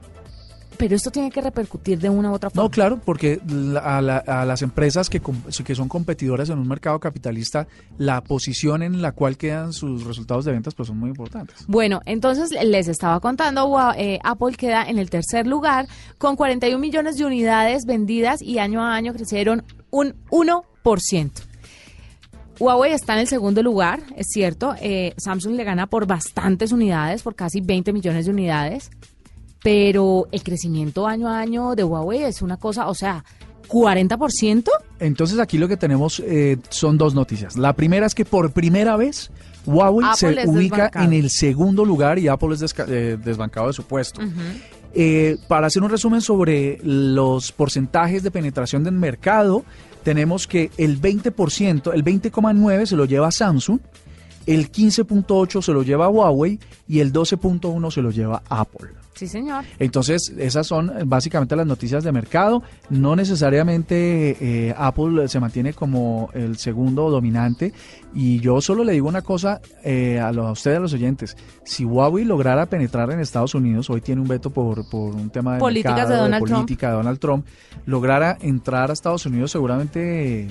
Pero 0.77 0.95
esto 0.95 1.11
tiene 1.11 1.29
que 1.29 1.41
repercutir 1.41 1.99
de 1.99 2.09
una 2.09 2.31
u 2.31 2.35
otra 2.35 2.49
forma. 2.49 2.63
No, 2.63 2.69
claro, 2.69 3.01
porque 3.03 3.41
a, 3.83 4.01
la- 4.01 4.19
a 4.19 4.45
las 4.45 4.61
empresas 4.61 5.09
que, 5.09 5.21
son 5.75 5.89
competidoras 5.89 6.49
en 6.49 6.57
un 6.57 6.69
mercado 6.69 7.01
capitalista, 7.01 7.67
la 7.97 8.21
posición 8.21 8.81
en 8.81 9.01
la 9.01 9.11
cual 9.11 9.35
quedan 9.35 9.73
sus 9.73 10.05
resultados 10.05 10.45
de 10.45 10.53
ventas 10.53 10.75
pues 10.75 10.87
son 10.87 10.97
muy 10.97 11.09
importantes. 11.09 11.65
Bueno, 11.67 11.99
entonces 12.05 12.51
les 12.63 12.87
estaba 12.87 13.19
contando, 13.19 13.77
eh, 13.97 14.19
Apple 14.23 14.55
queda 14.55 14.83
en 14.87 14.99
el 14.99 15.09
tercer 15.09 15.47
lugar 15.47 15.85
con 16.17 16.37
41 16.37 16.79
millones 16.79 17.17
de 17.17 17.25
unidades 17.25 17.83
vendidas 17.85 18.41
y 18.41 18.59
año 18.59 18.81
a 18.81 18.95
año 18.95 19.11
crecieron 19.13 19.65
un 19.89 20.15
1%. 20.31 21.31
Huawei 22.59 22.91
está 22.93 23.13
en 23.13 23.19
el 23.19 23.27
segundo 23.27 23.63
lugar, 23.63 24.01
es 24.17 24.27
cierto. 24.29 24.75
eh, 24.81 25.13
Samsung 25.17 25.55
le 25.55 25.63
gana 25.63 25.87
por 25.87 26.05
bastantes 26.07 26.71
unidades, 26.71 27.21
por 27.23 27.35
casi 27.35 27.61
20 27.61 27.93
millones 27.93 28.25
de 28.25 28.31
unidades. 28.31 28.91
Pero 29.63 30.27
el 30.31 30.41
crecimiento 30.43 31.05
año 31.07 31.27
a 31.29 31.39
año 31.39 31.75
de 31.75 31.83
Huawei 31.83 32.23
es 32.23 32.41
una 32.41 32.57
cosa, 32.57 32.87
o 32.87 32.93
sea, 32.93 33.23
40%. 33.67 34.69
Entonces 34.99 35.39
aquí 35.39 35.57
lo 35.57 35.67
que 35.67 35.77
tenemos 35.77 36.21
eh, 36.25 36.57
son 36.69 36.97
dos 36.97 37.13
noticias. 37.13 37.57
La 37.57 37.73
primera 37.73 38.05
es 38.05 38.15
que 38.15 38.25
por 38.25 38.51
primera 38.51 38.95
vez 38.97 39.31
Huawei 39.65 40.05
Apple 40.07 40.41
se 40.41 40.47
ubica 40.49 40.75
desbancado. 40.77 41.05
en 41.05 41.13
el 41.13 41.29
segundo 41.29 41.85
lugar 41.85 42.19
y 42.19 42.27
Apple 42.29 42.53
es 42.55 42.61
desca- 42.61 42.85
eh, 42.87 43.17
desbancado 43.23 43.67
de 43.67 43.73
su 43.73 43.83
puesto. 43.83 44.21
Eh, 44.93 45.37
para 45.47 45.67
hacer 45.67 45.83
un 45.83 45.89
resumen 45.91 46.21
sobre 46.21 46.79
los 46.83 47.51
porcentajes 47.51 48.23
de 48.23 48.31
penetración 48.31 48.83
del 48.83 48.95
mercado, 48.95 49.63
tenemos 50.09 50.47
que 50.47 50.71
el 50.77 50.99
20%, 50.99 51.93
el 51.93 52.03
20,9% 52.03 52.85
se 52.87 52.95
lo 52.95 53.05
lleva 53.05 53.29
Samsung, 53.29 53.79
el 54.47 54.71
15,8% 54.71 55.61
se 55.61 55.71
lo 55.71 55.83
lleva 55.83 56.09
Huawei 56.09 56.59
y 56.87 57.01
el 57.01 57.13
12,1% 57.13 57.91
se 57.91 58.01
lo 58.01 58.09
lleva 58.09 58.41
Apple. 58.49 58.89
Sí, 59.19 59.27
señor. 59.27 59.65
Entonces, 59.79 60.33
esas 60.37 60.65
son 60.65 60.97
eh, 60.97 61.03
básicamente 61.05 61.53
las 61.57 61.67
noticias 61.67 62.05
de 62.05 62.13
mercado. 62.13 62.63
No 62.89 63.17
necesariamente 63.17 64.37
eh, 64.39 64.73
Apple 64.77 65.27
se 65.27 65.41
mantiene 65.41 65.73
como 65.73 66.29
el 66.33 66.55
segundo 66.55 67.09
dominante. 67.09 67.73
Y 68.13 68.39
yo 68.39 68.61
solo 68.61 68.85
le 68.85 68.93
digo 68.93 69.09
una 69.09 69.21
cosa 69.21 69.59
eh, 69.83 70.21
a, 70.21 70.31
los, 70.31 70.45
a 70.45 70.51
ustedes, 70.53 70.77
a 70.77 70.79
los 70.79 70.93
oyentes. 70.93 71.35
Si 71.65 71.83
Huawei 71.83 72.23
lograra 72.23 72.67
penetrar 72.67 73.11
en 73.11 73.19
Estados 73.19 73.53
Unidos, 73.55 73.89
hoy 73.89 73.99
tiene 73.99 74.21
un 74.21 74.27
veto 74.29 74.51
por, 74.51 74.89
por 74.89 75.13
un 75.13 75.29
tema 75.29 75.55
de 75.55 75.59
Políticas 75.59 75.95
mercado, 75.95 76.13
de 76.13 76.21
Donald 76.21 76.45
Trump. 76.45 76.61
política 76.61 76.87
de 76.87 76.93
Donald 76.93 77.19
Trump, 77.19 77.45
lograra 77.85 78.37
entrar 78.39 78.89
a 78.89 78.93
Estados 78.93 79.25
Unidos, 79.25 79.51
seguramente 79.51 80.47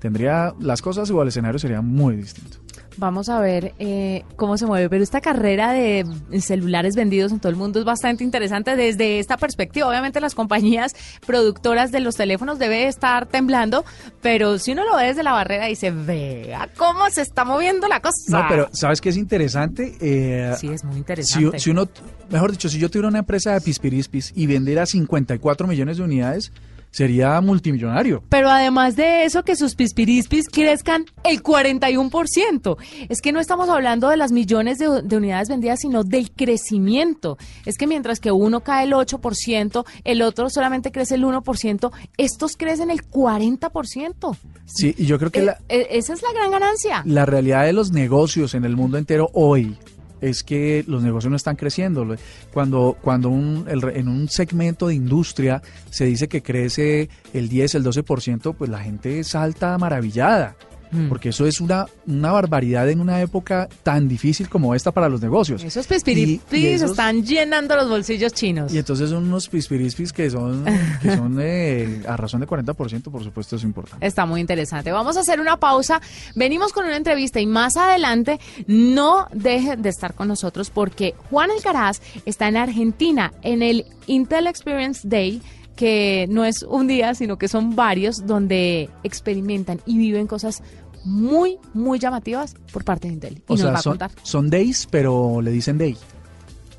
tendría 0.00 0.54
las 0.58 0.82
cosas 0.82 1.08
o 1.08 1.22
el 1.22 1.28
escenario 1.28 1.60
sería 1.60 1.82
muy 1.82 2.16
distinto. 2.16 2.58
Vamos 3.00 3.30
a 3.30 3.40
ver 3.40 3.72
eh, 3.78 4.24
cómo 4.36 4.58
se 4.58 4.66
mueve. 4.66 4.90
Pero 4.90 5.02
esta 5.02 5.22
carrera 5.22 5.72
de 5.72 6.04
celulares 6.40 6.96
vendidos 6.96 7.32
en 7.32 7.40
todo 7.40 7.48
el 7.48 7.56
mundo 7.56 7.78
es 7.78 7.86
bastante 7.86 8.22
interesante 8.24 8.76
desde 8.76 9.18
esta 9.18 9.38
perspectiva. 9.38 9.88
Obviamente 9.88 10.20
las 10.20 10.34
compañías 10.34 10.94
productoras 11.26 11.92
de 11.92 12.00
los 12.00 12.16
teléfonos 12.16 12.58
deben 12.58 12.86
estar 12.86 13.24
temblando, 13.24 13.86
pero 14.20 14.58
si 14.58 14.72
uno 14.72 14.84
lo 14.84 14.96
ve 14.96 15.06
desde 15.06 15.22
la 15.22 15.32
barrera 15.32 15.64
dice, 15.64 15.90
vea 15.90 16.68
cómo 16.76 17.08
se 17.08 17.22
está 17.22 17.46
moviendo 17.46 17.88
la 17.88 18.00
cosa. 18.00 18.12
No, 18.28 18.44
pero 18.50 18.68
¿sabes 18.72 19.00
qué 19.00 19.08
es 19.08 19.16
interesante? 19.16 19.96
Eh, 19.98 20.54
sí, 20.58 20.68
es 20.68 20.84
muy 20.84 20.98
interesante. 20.98 21.58
Si, 21.58 21.70
uno, 21.70 21.88
mejor 22.28 22.50
dicho, 22.50 22.68
si 22.68 22.78
yo 22.78 22.90
tuviera 22.90 23.08
una 23.08 23.20
empresa 23.20 23.54
de 23.54 23.62
pispirispis 23.62 24.34
y 24.36 24.46
vendiera 24.46 24.84
54 24.84 25.66
millones 25.66 25.96
de 25.96 26.02
unidades, 26.02 26.52
sería 26.90 27.40
multimillonario. 27.40 28.22
Pero 28.28 28.50
además 28.50 28.96
de 28.96 29.24
eso, 29.24 29.44
que 29.44 29.56
sus 29.56 29.74
pispirispis 29.74 30.48
crezcan 30.48 31.06
el 31.24 31.42
41%. 31.42 32.76
Es 33.08 33.20
que 33.20 33.32
no 33.32 33.40
estamos 33.40 33.68
hablando 33.68 34.08
de 34.08 34.16
las 34.16 34.32
millones 34.32 34.78
de, 34.78 35.16
unidades 35.16 35.48
vendidas, 35.48 35.80
sino 35.80 36.04
del 36.04 36.30
crecimiento. 36.30 37.38
Es 37.64 37.76
que 37.78 37.86
mientras 37.86 38.20
que 38.20 38.32
uno 38.32 38.60
cae 38.60 38.86
el 38.86 38.92
8%, 38.92 39.84
el 40.04 40.22
otro 40.22 40.50
solamente 40.50 40.92
crece 40.92 41.14
el 41.14 41.24
1%, 41.24 41.90
estos 42.16 42.56
crecen 42.56 42.90
el 42.90 43.02
40%. 43.08 44.36
Sí, 44.66 44.94
y 44.96 45.06
yo 45.06 45.18
creo 45.18 45.30
que 45.30 45.44
eh, 45.44 45.54
eh, 45.68 45.86
esa 45.90 46.12
es 46.12 46.22
la 46.22 46.32
gran 46.32 46.50
ganancia. 46.50 47.02
La 47.04 47.26
realidad 47.26 47.64
de 47.64 47.72
los 47.72 47.92
negocios 47.92 48.54
en 48.54 48.64
el 48.64 48.76
mundo 48.76 48.98
entero 48.98 49.30
hoy 49.32 49.76
es 50.20 50.42
que 50.42 50.84
los 50.86 51.02
negocios 51.02 51.30
no 51.30 51.36
están 51.36 51.56
creciendo. 51.56 52.06
Cuando, 52.52 52.96
cuando 53.00 53.28
un, 53.28 53.66
en 53.68 54.08
un 54.08 54.28
segmento 54.28 54.88
de 54.88 54.94
industria 54.94 55.62
se 55.90 56.04
dice 56.04 56.28
que 56.28 56.42
crece 56.42 57.08
el 57.32 57.48
10, 57.48 57.76
el 57.76 57.84
12%, 57.84 58.54
pues 58.56 58.70
la 58.70 58.80
gente 58.80 59.22
salta 59.24 59.76
maravillada. 59.78 60.56
Mm. 60.92 61.08
porque 61.08 61.28
eso 61.28 61.46
es 61.46 61.60
una, 61.60 61.86
una 62.06 62.32
barbaridad 62.32 62.88
en 62.90 63.00
una 63.00 63.20
época 63.20 63.68
tan 63.82 64.08
difícil 64.08 64.48
como 64.48 64.74
esta 64.74 64.90
para 64.90 65.08
los 65.08 65.20
negocios. 65.20 65.62
Esos 65.62 65.86
pispirispis 65.86 66.82
están 66.82 67.24
llenando 67.24 67.76
los 67.76 67.88
bolsillos 67.88 68.32
chinos. 68.32 68.72
Y 68.72 68.78
entonces 68.78 69.10
son 69.10 69.24
unos 69.24 69.48
pispirispis 69.48 70.12
que 70.12 70.30
son, 70.30 70.64
que 71.00 71.10
son 71.16 71.38
eh, 71.40 72.02
a 72.06 72.16
razón 72.16 72.40
de 72.40 72.46
40%, 72.46 73.02
por 73.10 73.22
supuesto 73.22 73.56
es 73.56 73.62
importante. 73.62 74.04
Está 74.04 74.26
muy 74.26 74.40
interesante. 74.40 74.90
Vamos 74.90 75.16
a 75.16 75.20
hacer 75.20 75.40
una 75.40 75.58
pausa. 75.58 76.00
Venimos 76.34 76.72
con 76.72 76.84
una 76.84 76.96
entrevista 76.96 77.40
y 77.40 77.46
más 77.46 77.76
adelante 77.76 78.40
no 78.66 79.26
dejen 79.32 79.82
de 79.82 79.88
estar 79.88 80.14
con 80.14 80.28
nosotros 80.28 80.70
porque 80.70 81.14
Juan 81.30 81.50
Alcaraz 81.50 82.00
está 82.26 82.48
en 82.48 82.56
Argentina 82.56 83.32
en 83.42 83.62
el 83.62 83.86
Intel 84.06 84.46
Experience 84.46 85.06
Day 85.06 85.40
que 85.76 86.26
no 86.28 86.44
es 86.44 86.62
un 86.62 86.86
día, 86.86 87.14
sino 87.14 87.38
que 87.38 87.48
son 87.48 87.74
varios 87.74 88.26
donde 88.26 88.90
experimentan 89.02 89.80
y 89.86 89.98
viven 89.98 90.26
cosas 90.26 90.62
muy, 91.04 91.58
muy 91.72 91.98
llamativas 91.98 92.54
por 92.72 92.84
parte 92.84 93.08
de 93.08 93.14
Intel. 93.14 93.42
Y 93.48 93.54
nos 93.54 93.66
va 93.66 93.74
a 93.74 93.82
son, 93.82 93.92
contar. 93.92 94.10
son 94.22 94.50
days, 94.50 94.86
pero 94.90 95.40
le 95.40 95.50
dicen 95.50 95.78
day. 95.78 95.96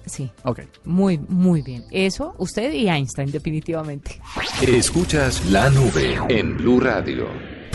Sí. 0.06 0.30
Ok. 0.44 0.62
Muy, 0.86 1.18
muy 1.18 1.62
bien. 1.62 1.86
Eso, 1.92 2.36
usted 2.38 2.74
y 2.74 2.90
Einstein, 2.90 3.32
definitivamente. 3.32 4.20
Escuchas 4.68 5.46
la 5.46 5.70
nube 5.70 6.20
en 6.30 6.58
Blue 6.58 6.80
Radio. 6.80 7.28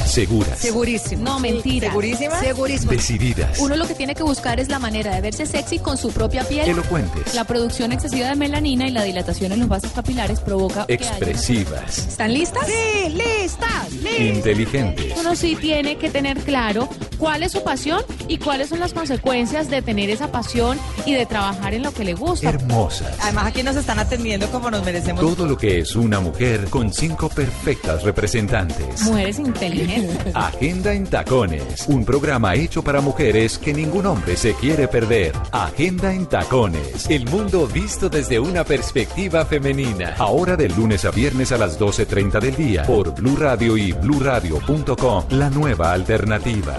Seguras. 0.07 0.59
Segurísimo. 0.59 1.25
No, 1.25 1.41
mentira. 1.41 1.89
¿Segurísima? 1.89 2.41
Segurísimo. 2.41 2.93
Decididas. 2.93 3.59
Uno 3.59 3.77
lo 3.77 3.87
que 3.87 3.95
tiene 3.95 4.15
que 4.15 4.23
buscar 4.23 4.61
es 4.61 4.69
la 4.69 4.79
manera 4.79 5.15
de 5.15 5.21
verse 5.21 5.47
sexy 5.47 5.79
con 5.79 5.97
su 5.97 6.11
propia 6.11 6.45
piel. 6.45 6.69
Elocuentes. 6.69 7.35
La 7.35 7.45
producción 7.45 7.93
excesiva 7.93 8.29
de 8.29 8.37
melanina 8.37 8.87
y 8.87 8.91
la 8.91 9.03
dilatación 9.03 9.53
en 9.53 9.61
los 9.61 9.69
vasos 9.69 9.93
capilares 9.93 10.41
provoca. 10.41 10.85
Expresivas. 10.89 11.99
¿Están 11.99 12.33
listas? 12.33 12.67
Sí, 12.67 13.11
listas. 13.11 13.93
listas. 13.93 14.21
Inteligentes. 14.21 15.15
Uno 15.19 15.35
sí 15.37 15.57
tiene 15.57 15.97
que 15.97 16.11
tener 16.11 16.39
claro 16.39 16.89
cuál 17.19 17.43
es 17.43 17.53
su 17.53 17.63
pasión 17.63 18.03
y 18.29 18.39
cuáles 18.39 18.69
son 18.69 18.81
las 18.81 18.93
consecuencias 18.93 19.69
de 19.69 19.83
tener 19.83 20.11
esa 20.11 20.31
pasión 20.31 20.79
y 21.05 21.15
de 21.15 21.27
trabajar 21.27 21.75
en 21.75 21.83
lo 21.83 21.93
que 21.93 22.05
le 22.05 22.15
gusta. 22.15 22.49
Hermosas. 22.49 23.17
Además, 23.21 23.47
aquí 23.47 23.63
nos 23.63 23.77
están 23.77 23.99
atendiendo 23.99 24.51
como 24.51 24.71
nos 24.71 24.85
merecemos. 24.85 25.21
Todo 25.21 25.47
lo 25.47 25.57
que 25.57 25.81
es 25.81 25.97
una 25.97 26.21
mujer 26.21 26.67
con 26.71 26.93
cinco 26.93 27.29
perfectas 27.29 28.03
representantes. 28.03 29.03
Mujeres 29.03 29.39
inteligentes. 29.39 29.96
Agenda 30.35 30.93
en 30.93 31.07
Tacones, 31.07 31.87
un 31.89 32.05
programa 32.05 32.55
hecho 32.55 32.83
para 32.83 33.01
mujeres 33.01 33.59
que 33.59 33.73
ningún 33.73 34.07
hombre 34.07 34.37
se 34.37 34.55
quiere 34.55 34.89
perder. 34.89 35.33
Agenda 35.53 36.13
en 36.13 36.27
Tacones, 36.27 37.09
el 37.09 37.25
mundo 37.27 37.67
visto 37.67 38.09
desde 38.09 38.39
una 38.39 38.65
perspectiva 38.65 39.45
femenina. 39.45 40.15
Ahora 40.19 40.57
de 40.57 40.69
lunes 40.69 41.05
a 41.05 41.11
viernes 41.11 41.53
a 41.53 41.59
las 41.59 41.79
12.30 41.79 42.41
del 42.41 42.57
día 42.57 42.83
por 42.85 43.15
Blue 43.15 43.37
Radio 43.37 43.77
y 43.77 43.93
bluradio.com, 43.93 45.25
la 45.31 45.51
nueva 45.51 45.93
alternativa. 45.93 46.77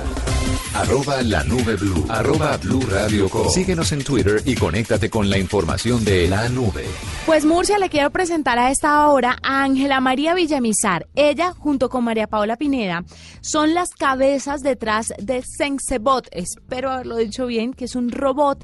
Arroba 0.78 1.24
la 1.24 1.44
nube 1.44 1.76
blue. 1.76 2.06
Arroba 2.08 2.56
blue 2.58 2.82
radio 2.82 3.28
Síguenos 3.50 3.92
en 3.94 4.04
Twitter 4.04 4.44
y 4.46 4.54
conéctate 4.54 5.10
con 5.10 5.28
la 5.28 5.40
información 5.40 6.06
de 6.06 6.28
la 6.28 6.48
nube. 6.50 6.86
Pues 7.26 7.46
Murcia 7.46 7.80
le 7.80 7.90
quiero 7.90 8.12
presentar 8.12 8.60
a 8.60 8.70
esta 8.70 9.08
hora 9.08 9.38
a 9.42 9.64
Ángela 9.64 10.00
María 10.02 10.36
Villamizar. 10.36 11.08
Ella, 11.16 11.52
junto 11.58 11.90
con 11.90 12.04
María 12.04 12.28
Paula 12.28 12.58
Pineda, 12.58 13.06
son 13.42 13.74
las 13.74 13.90
cabezas 13.90 14.62
detrás 14.62 15.16
de 15.18 15.42
Sensebot. 15.42 16.28
Espero 16.32 16.92
haberlo 16.92 17.18
dicho 17.18 17.48
bien, 17.48 17.74
que 17.74 17.86
es 17.86 17.96
un 17.96 18.12
robot 18.12 18.64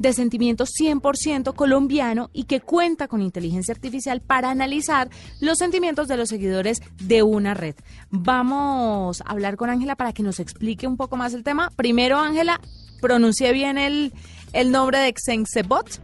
de 0.00 0.14
sentimiento 0.14 0.64
100% 0.64 1.54
colombiano 1.54 2.30
y 2.32 2.44
que 2.44 2.60
cuenta 2.60 3.06
con 3.06 3.20
inteligencia 3.20 3.72
artificial 3.72 4.22
para 4.22 4.50
analizar 4.50 5.10
los 5.40 5.58
sentimientos 5.58 6.08
de 6.08 6.16
los 6.16 6.30
seguidores 6.30 6.80
de 7.02 7.22
una 7.22 7.52
red. 7.52 7.74
Vamos 8.10 9.20
a 9.20 9.24
hablar 9.30 9.56
con 9.56 9.68
Ángela 9.68 9.96
para 9.96 10.14
que 10.14 10.22
nos 10.22 10.40
explique 10.40 10.86
un 10.86 10.96
poco 10.96 11.16
más 11.16 11.34
el 11.34 11.44
tema. 11.44 11.70
Primero, 11.76 12.18
Ángela, 12.18 12.60
pronuncie 13.02 13.52
bien 13.52 13.76
el, 13.76 14.14
el 14.54 14.72
nombre 14.72 14.98
de 14.98 15.12
Xensebot. 15.14 16.00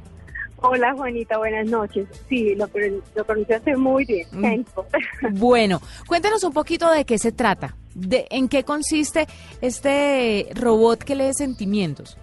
Hola 0.59 0.93
Juanita, 0.95 1.38
buenas 1.38 1.67
noches. 1.67 2.07
Sí, 2.29 2.55
lo, 2.55 2.69
lo 3.15 3.25
pronunciaste 3.25 3.76
muy 3.76 4.05
bien. 4.05 4.26
Mm. 4.31 4.65
Bueno, 5.38 5.81
cuéntenos 6.07 6.45
un 6.45 6.53
poquito 6.53 6.91
de 6.91 7.07
qué 7.07 7.19
se 7.19 7.33
trata, 7.33 7.76
de 7.95 8.26
en 8.31 8.49
qué 8.49 8.62
consiste 8.62 9.26
este 9.62 10.49
robot 10.55 11.03
que 11.03 11.15
lee 11.15 11.33
sentimientos. 11.33 12.19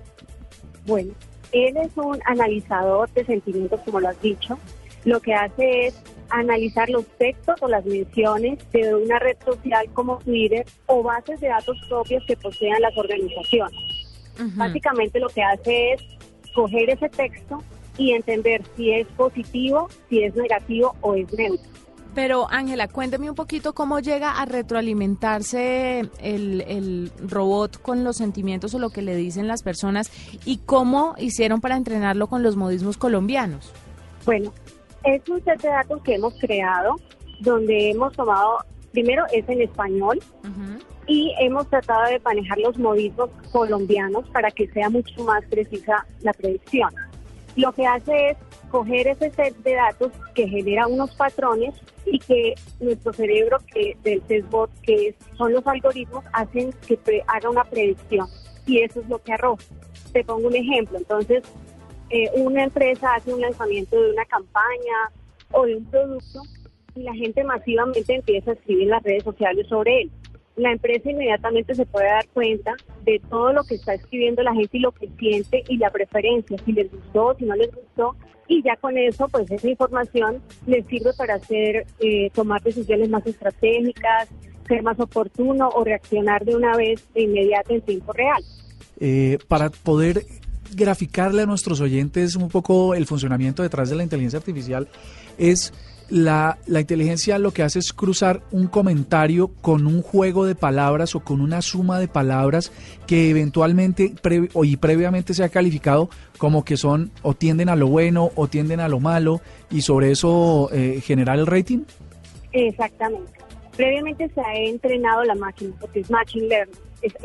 Bueno, 0.85 1.13
él 1.53 1.77
es 1.77 1.95
un 1.95 2.19
analizador 2.25 3.09
de 3.13 3.25
sentimientos, 3.25 3.79
como 3.85 3.99
lo 3.99 4.09
has 4.09 4.21
dicho. 4.21 4.57
Lo 5.05 5.19
que 5.21 5.33
hace 5.33 5.87
es 5.87 6.01
analizar 6.29 6.89
los 6.89 7.05
textos 7.17 7.55
o 7.61 7.67
las 7.67 7.85
menciones 7.85 8.59
de 8.71 8.95
una 8.95 9.19
red 9.19 9.37
social 9.45 9.87
como 9.93 10.17
Twitter 10.19 10.65
o 10.87 11.03
bases 11.03 11.39
de 11.39 11.47
datos 11.47 11.77
propios 11.87 12.23
que 12.25 12.35
posean 12.35 12.81
las 12.81 12.97
organizaciones. 12.97 13.79
Básicamente 14.55 15.19
lo 15.19 15.29
que 15.29 15.43
hace 15.43 15.93
es 15.93 16.01
coger 16.55 16.89
ese 16.89 17.09
texto 17.09 17.61
y 17.97 18.13
entender 18.13 18.63
si 18.75 18.91
es 18.91 19.07
positivo, 19.15 19.89
si 20.09 20.23
es 20.23 20.35
negativo 20.35 20.95
o 21.01 21.13
es 21.13 21.31
neutro. 21.33 21.69
Pero 22.15 22.47
Ángela, 22.51 22.87
cuénteme 22.87 23.29
un 23.29 23.35
poquito 23.35 23.73
cómo 23.73 23.99
llega 23.99 24.39
a 24.39 24.45
retroalimentarse 24.45 26.01
el, 26.19 26.61
el, 26.61 27.11
robot 27.27 27.81
con 27.81 28.03
los 28.03 28.17
sentimientos 28.17 28.73
o 28.75 28.79
lo 28.79 28.91
que 28.91 29.01
le 29.01 29.15
dicen 29.15 29.47
las 29.47 29.63
personas 29.63 30.11
y 30.45 30.57
cómo 30.57 31.15
hicieron 31.17 31.59
para 31.59 31.75
entrenarlo 31.75 32.27
con 32.27 32.43
los 32.43 32.55
modismos 32.55 32.97
colombianos. 32.97 33.73
Bueno, 34.25 34.53
es 35.03 35.27
un 35.27 35.43
set 35.43 35.61
de 35.61 35.69
datos 35.69 36.01
que 36.03 36.15
hemos 36.15 36.33
creado 36.35 36.95
donde 37.39 37.89
hemos 37.89 38.13
tomado, 38.13 38.59
primero 38.91 39.25
es 39.33 39.47
en 39.49 39.61
español 39.61 40.19
y 41.07 41.33
hemos 41.39 41.67
tratado 41.67 42.09
de 42.09 42.19
manejar 42.19 42.57
los 42.59 42.77
modismos 42.77 43.29
colombianos 43.51 44.27
para 44.29 44.49
que 44.51 44.67
sea 44.67 44.89
mucho 44.89 45.23
más 45.23 45.43
precisa 45.45 46.05
la 46.21 46.31
predicción. 46.33 46.89
Lo 47.55 47.71
que 47.73 47.85
hace 47.85 48.29
es 48.31 48.37
coger 48.73 49.07
ese 49.07 49.29
set 49.29 49.55
de 49.57 49.75
datos 49.75 50.11
que 50.33 50.47
genera 50.47 50.87
unos 50.87 51.13
patrones 51.13 51.75
y 52.07 52.17
que 52.17 52.55
nuestro 52.79 53.13
cerebro 53.13 53.59
que 53.71 53.95
del 54.03 54.19
testbot, 54.23 54.71
que 54.81 55.13
son 55.37 55.53
los 55.53 55.65
algoritmos, 55.67 56.25
hacen 56.33 56.73
que 56.87 56.97
haga 57.27 57.51
una 57.51 57.63
predicción. 57.65 58.27
Y 58.65 58.79
eso 58.79 59.01
es 59.01 59.07
lo 59.09 59.21
que 59.21 59.33
arroja. 59.33 59.63
Te 60.11 60.23
pongo 60.23 60.47
un 60.47 60.55
ejemplo, 60.55 60.97
entonces 60.97 61.43
eh, 62.09 62.31
una 62.33 62.63
empresa 62.63 63.13
hace 63.13 63.31
un 63.31 63.41
lanzamiento 63.41 63.95
de 63.95 64.09
una 64.09 64.25
campaña 64.25 64.97
o 65.51 65.67
de 65.67 65.75
un 65.75 65.85
producto 65.85 66.41
y 66.95 67.03
la 67.03 67.13
gente 67.13 67.43
masivamente 67.43 68.15
empieza 68.15 68.49
a 68.49 68.53
escribir 68.55 68.85
en 68.85 68.89
las 68.89 69.03
redes 69.03 69.23
sociales 69.23 69.67
sobre 69.67 70.01
él 70.01 70.11
la 70.55 70.71
empresa 70.71 71.09
inmediatamente 71.09 71.73
se 71.73 71.85
puede 71.85 72.07
dar 72.07 72.27
cuenta 72.29 72.73
de 73.05 73.19
todo 73.29 73.53
lo 73.53 73.63
que 73.63 73.75
está 73.75 73.93
escribiendo 73.93 74.43
la 74.43 74.53
gente 74.53 74.77
y 74.77 74.81
lo 74.81 74.91
que 74.91 75.09
siente 75.17 75.63
y 75.67 75.77
la 75.77 75.89
preferencia, 75.89 76.57
si 76.63 76.71
les 76.71 76.91
gustó, 76.91 77.35
si 77.37 77.45
no 77.45 77.55
les 77.55 77.71
gustó, 77.73 78.15
y 78.47 78.61
ya 78.61 78.75
con 78.75 78.97
eso, 78.97 79.27
pues 79.29 79.49
esa 79.49 79.69
información 79.69 80.41
les 80.67 80.85
sirve 80.87 81.11
para 81.17 81.35
hacer, 81.35 81.87
eh, 81.99 82.29
tomar 82.33 82.61
decisiones 82.61 83.09
más 83.09 83.25
estratégicas, 83.25 84.29
ser 84.67 84.83
más 84.83 84.99
oportuno 84.99 85.69
o 85.69 85.83
reaccionar 85.83 86.45
de 86.45 86.55
una 86.55 86.75
vez 86.75 87.03
de 87.13 87.23
inmediato 87.23 87.73
en 87.73 87.81
tiempo 87.81 88.13
real. 88.13 88.43
Eh, 88.99 89.39
para 89.47 89.69
poder 89.69 90.25
graficarle 90.75 91.43
a 91.43 91.45
nuestros 91.45 91.81
oyentes 91.81 92.35
un 92.35 92.49
poco 92.49 92.95
el 92.95 93.05
funcionamiento 93.05 93.63
detrás 93.63 93.89
de 93.89 93.95
la 93.95 94.03
inteligencia 94.03 94.39
artificial, 94.39 94.87
es 95.37 95.73
la, 96.13 96.59
la, 96.67 96.79
inteligencia 96.79 97.39
lo 97.39 97.51
que 97.51 97.63
hace 97.63 97.79
es 97.79 97.91
cruzar 97.91 98.43
un 98.51 98.67
comentario 98.67 99.47
con 99.47 99.87
un 99.87 100.03
juego 100.03 100.45
de 100.45 100.53
palabras 100.53 101.15
o 101.15 101.21
con 101.21 101.41
una 101.41 101.63
suma 101.63 101.99
de 101.99 102.07
palabras 102.07 102.71
que 103.07 103.31
eventualmente 103.31 104.13
o 104.53 104.63
y 104.63 104.77
previamente 104.77 105.33
se 105.33 105.43
ha 105.43 105.49
calificado 105.49 106.11
como 106.37 106.63
que 106.63 106.77
son 106.77 107.11
o 107.23 107.33
tienden 107.33 107.67
a 107.67 107.75
lo 107.75 107.87
bueno 107.87 108.29
o 108.35 108.47
tienden 108.47 108.79
a 108.79 108.89
lo 108.89 108.99
malo 108.99 109.41
y 109.71 109.81
sobre 109.81 110.11
eso 110.11 110.69
eh, 110.71 111.01
generar 111.03 111.39
el 111.39 111.47
rating. 111.47 111.79
Exactamente. 112.51 113.31
Previamente 113.75 114.29
se 114.35 114.41
ha 114.41 114.53
entrenado 114.53 115.23
la 115.23 115.33
máquina, 115.33 115.73
porque 115.79 116.01
es 116.01 116.11
machine 116.11 116.47
learning, 116.47 116.75
es, 117.01 117.15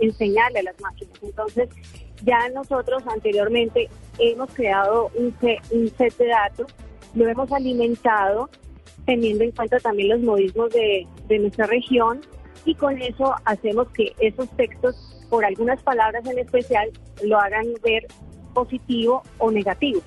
enseñarle 0.00 0.58
a 0.58 0.62
las 0.64 0.80
máquinas. 0.80 1.14
Entonces, 1.22 1.68
ya 2.24 2.48
nosotros 2.48 3.04
anteriormente 3.06 3.88
hemos 4.18 4.52
creado 4.54 5.12
un 5.14 5.32
un 5.70 5.88
set 5.96 6.16
de 6.16 6.26
datos 6.26 6.74
lo 7.14 7.28
hemos 7.28 7.50
alimentado 7.52 8.50
teniendo 9.06 9.44
en 9.44 9.50
cuenta 9.52 9.78
también 9.78 10.08
los 10.10 10.20
modismos 10.20 10.70
de, 10.72 11.06
nuestra 11.38 11.66
región 11.66 12.20
y 12.64 12.74
con 12.74 13.00
eso 13.00 13.34
hacemos 13.44 13.88
que 13.90 14.14
esos 14.18 14.48
textos, 14.56 15.26
por 15.28 15.44
algunas 15.44 15.82
palabras 15.82 16.24
en 16.26 16.38
especial, 16.38 16.90
lo 17.22 17.38
hagan 17.38 17.66
ver 17.82 18.06
positivo 18.54 19.22
o 19.38 19.50
negativo. 19.50 20.00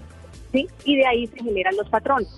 ¿sí? 0.52 0.68
Y 0.86 0.98
de 0.98 1.06
ahí 1.06 1.28
se 1.28 1.44
generan 1.44 1.76
los 1.76 1.90
patrones. 1.90 2.30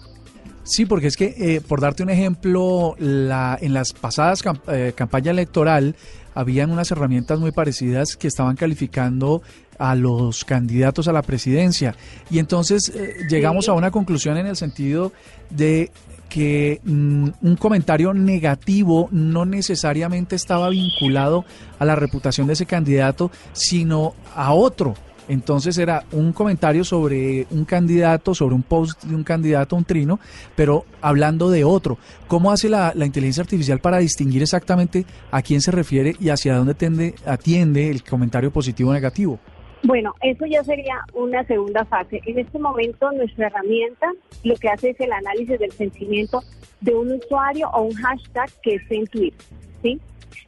Sí, 0.70 0.86
porque 0.86 1.08
es 1.08 1.18
que, 1.18 1.34
eh, 1.36 1.62
por 1.62 1.82
darte 1.82 2.04
un 2.04 2.12
ejemplo, 2.12 2.96
la, 3.00 3.58
en 3.60 3.74
las 3.74 3.92
pasadas 3.92 4.44
eh, 4.68 4.94
campaña 4.96 5.32
electoral 5.32 5.96
habían 6.36 6.70
unas 6.70 6.92
herramientas 6.92 7.40
muy 7.40 7.52
parecidas 7.52 8.16
que 8.16 8.28
estaban 8.28 8.56
calificando 8.56 9.42
a 9.80 9.96
los 9.96 10.46
candidatos 10.46 11.08
a 11.08 11.12
la 11.12 11.24
presidencia. 11.24 11.96
Y 12.30 12.38
entonces 12.38 12.90
eh, 12.90 13.16
llegamos 13.28 13.68
a 13.68 13.74
una 13.74 13.90
conclusión 13.90 14.38
en 14.38 14.46
el 14.46 14.56
sentido 14.56 15.12
de 15.50 15.90
que 16.30 16.82
mm, 16.84 17.30
un 17.42 17.56
comentario 17.56 18.14
negativo 18.14 19.10
no 19.12 19.46
necesariamente 19.46 20.36
estaba 20.36 20.70
vinculado 20.70 21.46
a 21.80 21.86
la 21.86 21.96
reputación 21.96 22.46
de 22.46 22.54
ese 22.54 22.68
candidato, 22.68 23.32
sino 23.54 24.14
a 24.36 24.54
otro. 24.54 24.94
Entonces 25.30 25.78
era 25.78 26.04
un 26.12 26.34
comentario 26.34 26.84
sobre 26.84 27.46
un 27.52 27.64
candidato, 27.64 28.34
sobre 28.34 28.56
un 28.56 28.64
post 28.64 29.04
de 29.04 29.16
un 29.16 29.24
candidato, 29.24 29.76
un 29.76 29.86
trino, 29.86 30.20
pero 30.56 30.86
hablando 31.02 31.52
de 31.52 31.64
otro. 31.64 32.00
¿Cómo 32.28 32.52
hace 32.52 32.68
la, 32.68 32.94
inteligencia 32.96 33.44
artificial 33.44 33.80
para 33.80 34.00
distinguir 34.00 34.42
exactamente 34.42 35.06
a 35.32 35.44
quién 35.44 35.62
se 35.62 35.72
refiere 35.72 36.16
y 36.20 36.30
hacia 36.30 36.56
dónde 36.56 36.74
tende, 36.74 37.14
atiende 37.26 37.90
el 37.92 38.04
comentario 38.04 38.52
positivo 38.52 38.90
o 38.90 38.94
negativo? 38.94 39.40
Bueno, 39.84 40.14
eso 40.22 40.46
ya 40.48 40.64
sería 40.64 40.96
una 41.14 41.44
segunda 41.46 41.86
fase. 41.86 42.20
En 42.26 42.40
este 42.40 42.58
momento 42.58 43.12
nuestra 43.12 43.48
herramienta 43.48 44.12
lo 44.44 44.56
que 44.56 44.68
hace 44.68 44.90
es 44.90 45.00
el 45.00 45.12
análisis 45.14 45.60
del 45.60 45.72
sentimiento 45.72 46.42
de 46.82 46.96
un 46.96 47.12
usuario 47.12 47.70
o 47.70 47.84
un 47.84 47.94
hashtag 47.94 48.50
que 48.64 48.76
esté 48.76 48.96
en 48.96 49.08
Twitter, 49.08 49.46
¿sí? 49.84 50.00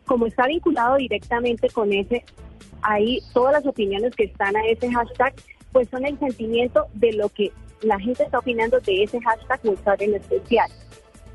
Como 0.05 0.25
está 0.25 0.47
vinculado 0.47 0.97
directamente 0.97 1.69
con 1.69 1.93
ese, 1.93 2.25
ahí 2.81 3.19
todas 3.33 3.53
las 3.53 3.65
opiniones 3.65 4.15
que 4.15 4.25
están 4.25 4.55
a 4.55 4.65
ese 4.67 4.91
hashtag, 4.91 5.33
pues 5.71 5.89
son 5.89 6.05
el 6.05 6.17
sentimiento 6.19 6.87
de 6.93 7.13
lo 7.13 7.29
que 7.29 7.51
la 7.81 7.99
gente 7.99 8.23
está 8.23 8.39
opinando 8.39 8.79
de 8.79 9.03
ese 9.03 9.19
hashtag 9.21 9.59
usuario 9.63 10.09
en 10.09 10.15
especial. 10.15 10.69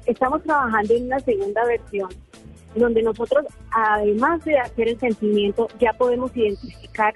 Estamos 0.07 0.43
trabajando 0.43 0.95
en 0.95 1.07
una 1.07 1.21
segunda 1.21 1.65
versión 1.65 2.11
donde 2.75 3.03
nosotros, 3.03 3.47
además 3.71 4.45
de 4.45 4.59
hacer 4.59 4.89
el 4.89 5.01
sentimiento, 5.01 5.67
ya 5.81 5.93
podemos 5.95 6.37
identificar 6.37 7.15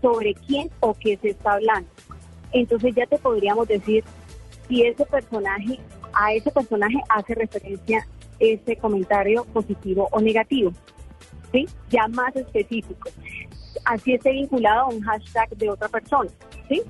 sobre 0.00 0.34
quién 0.34 0.70
o 0.80 0.94
qué 0.94 1.16
se 1.16 1.30
está 1.30 1.54
hablando. 1.54 1.88
Entonces 2.52 2.94
ya 2.94 3.06
te 3.06 3.18
podríamos 3.18 3.66
decir 3.68 4.04
si 4.68 4.82
ese 4.84 5.04
personaje, 5.06 5.78
a 6.12 6.32
ese 6.32 6.50
personaje 6.50 6.98
hace 7.08 7.34
referencia 7.34 8.06
ese 8.38 8.76
comentario 8.76 9.44
positivo 9.44 10.08
o 10.10 10.20
negativo, 10.20 10.72
¿sí? 11.52 11.66
Ya 11.90 12.08
más 12.08 12.34
específico. 12.34 13.08
Así 13.84 14.14
esté 14.14 14.32
vinculado 14.32 14.82
a 14.82 14.86
un 14.88 15.00
hashtag 15.02 15.48
de 15.56 15.70
otra 15.70 15.88
persona, 15.88 16.30
¿sí? 16.68 16.82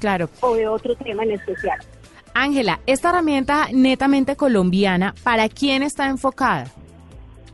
Claro. 0.00 0.28
O 0.40 0.54
de 0.54 0.68
otro 0.68 0.94
tema 0.96 1.22
en 1.22 1.32
especial. 1.32 1.78
Ángela, 2.34 2.80
esta 2.86 3.10
herramienta 3.10 3.68
netamente 3.72 4.34
colombiana, 4.34 5.14
¿para 5.22 5.48
quién 5.48 5.82
está 5.82 6.08
enfocada? 6.08 6.66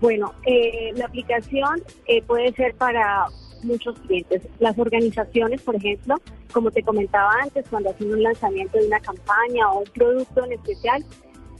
Bueno, 0.00 0.32
eh, 0.46 0.92
la 0.94 1.04
aplicación 1.04 1.82
eh, 2.06 2.22
puede 2.22 2.52
ser 2.54 2.74
para 2.74 3.26
muchos 3.62 3.98
clientes. 4.00 4.42
Las 4.58 4.78
organizaciones, 4.78 5.60
por 5.60 5.76
ejemplo, 5.76 6.16
como 6.52 6.70
te 6.70 6.82
comentaba 6.82 7.30
antes, 7.42 7.66
cuando 7.68 7.90
hacen 7.90 8.12
un 8.12 8.22
lanzamiento 8.22 8.78
de 8.78 8.86
una 8.86 9.00
campaña 9.00 9.70
o 9.70 9.80
un 9.80 9.90
producto 9.92 10.44
en 10.46 10.52
especial, 10.52 11.04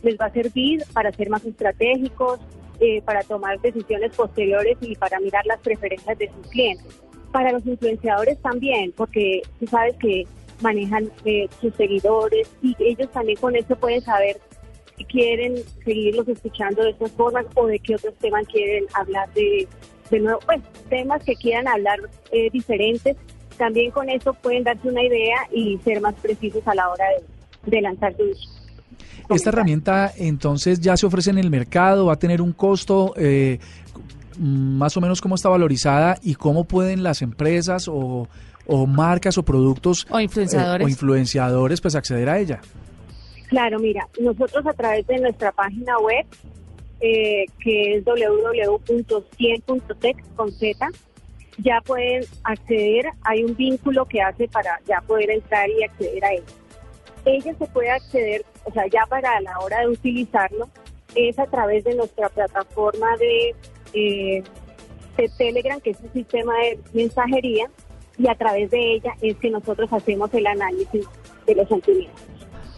les 0.03 0.19
va 0.19 0.27
a 0.27 0.33
servir 0.33 0.83
para 0.95 1.13
ser 1.13 1.29
más 1.29 1.45
estratégicos, 1.45 2.41
eh, 2.81 3.03
para 3.03 3.23
tomar 3.23 3.61
decisiones 3.61 4.17
posteriores 4.17 4.79
y 4.81 4.97
para 4.97 5.21
mirar 5.21 5.45
las 5.45 5.61
preferencias 5.61 6.17
de 6.17 6.31
sus 6.33 6.47
clientes. 6.49 7.03
Para 7.33 7.53
los 7.53 7.65
influenciadores 7.67 8.41
también, 8.43 8.93
porque 8.97 9.43
tú 9.59 9.67
sabes 9.67 9.95
que 9.97 10.25
manejan 10.61 11.11
eh, 11.25 11.49
sus 11.61 11.75
seguidores 11.75 12.51
y 12.63 12.77
ellos 12.81 13.11
también 13.13 13.39
con 13.39 13.57
eso 13.57 13.77
pueden 13.77 14.03
saber 14.03 14.37
si 14.97 15.05
quieren 15.05 15.55
seguirlos 15.85 16.29
escuchando 16.29 16.83
de 16.83 16.91
estas 16.91 17.11
formas 17.13 17.47
o 17.55 17.67
de 17.67 17.79
qué 17.79 17.95
otros 17.95 18.15
temas 18.17 18.47
quieren 18.49 18.85
hablar 18.95 19.33
de, 19.33 19.67
de 20.11 20.21
nuevo, 20.21 20.41
pues 20.45 20.61
temas 20.89 21.23
que 21.25 21.35
quieran 21.37 21.69
hablar 21.69 21.99
eh, 22.33 22.51
diferentes, 22.51 23.17
también 23.57 23.91
con 23.91 24.09
eso 24.11 24.35
pueden 24.35 24.65
darse 24.65 24.89
una 24.89 25.03
idea 25.03 25.37
y 25.53 25.79
ser 25.85 26.01
más 26.01 26.15
precisos 26.15 26.67
a 26.67 26.75
la 26.75 26.89
hora 26.91 27.05
de, 27.65 27.81
lanzar 27.81 28.15
sus 28.17 28.57
esta 29.29 29.51
herramienta 29.51 30.13
entonces 30.17 30.81
ya 30.81 30.97
se 30.97 31.07
ofrece 31.07 31.31
en 31.31 31.39
el 31.39 31.51
mercado, 31.51 32.07
va 32.07 32.15
a 32.15 32.19
tener 32.19 32.43
un 32.43 32.53
costo, 32.53 33.15
eh, 33.17 33.61
más 34.41 34.97
o 34.97 35.01
menos 35.03 35.21
cómo 35.21 35.35
está 35.35 35.51
valorizada 35.51 36.17
y 36.23 36.35
cómo 36.35 36.65
pueden 36.65 37.03
las 37.03 37.21
empresas 37.21 37.89
o, 37.89 38.27
marcas 38.89 39.37
o 39.37 39.43
productos 39.43 40.07
o 40.11 40.19
influenciadores. 40.19 40.83
Eh, 40.83 40.87
o 40.87 40.89
influenciadores 40.89 41.79
pues 41.81 41.95
acceder 41.95 42.29
a 42.29 42.39
ella. 42.39 42.61
Claro, 43.49 43.79
mira, 43.81 44.09
nosotros 44.21 44.67
a 44.67 44.73
través 44.73 45.07
de 45.09 45.19
nuestra 45.19 45.53
página 45.53 45.99
web 45.99 46.25
eh, 47.01 47.45
que 47.63 47.97
es 47.97 48.05
www.100.tech 48.05 50.17
con 50.37 50.51
Z. 50.53 50.89
Ya 51.59 51.81
pueden 51.85 52.25
acceder, 52.45 53.07
hay 53.23 53.43
un 53.45 53.57
vínculo 53.57 54.07
que 54.07 54.23
hace 54.23 54.49
para 54.49 54.81
ya 54.87 55.03
poder 55.03 55.31
entrar 55.31 55.69
y 55.69 55.85
acceder 55.85 56.25
a 56.25 56.33
él. 56.33 56.43
Ella 57.27 57.55
se 57.59 57.67
puede 57.67 57.91
acceder, 57.91 58.43
o 58.65 58.73
sea, 58.73 58.87
ya 58.87 59.05
para 59.07 59.39
la 59.43 59.59
hora 59.59 59.81
de 59.81 59.89
utilizarlo, 59.89 60.71
es 61.15 61.39
a 61.39 61.45
través 61.47 61.85
de 61.85 61.95
nuestra 61.95 62.31
plataforma 62.31 63.15
de, 63.19 63.55
eh, 63.93 64.43
de 65.17 65.29
Telegram, 65.37 65.81
que 65.81 65.91
es 65.91 65.99
un 66.01 66.13
sistema 66.13 66.55
de 66.59 66.79
mensajería, 66.93 67.71
y 68.19 68.29
a 68.29 68.35
través 68.35 68.71
de 68.71 68.95
ella 68.95 69.15
es 69.23 69.37
que 69.37 69.51
nosotros 69.51 69.91
hacemos 69.93 70.33
el 70.35 70.47
análisis 70.47 71.07
de 71.47 71.55
los 71.55 71.69
sentimientos. 71.69 72.21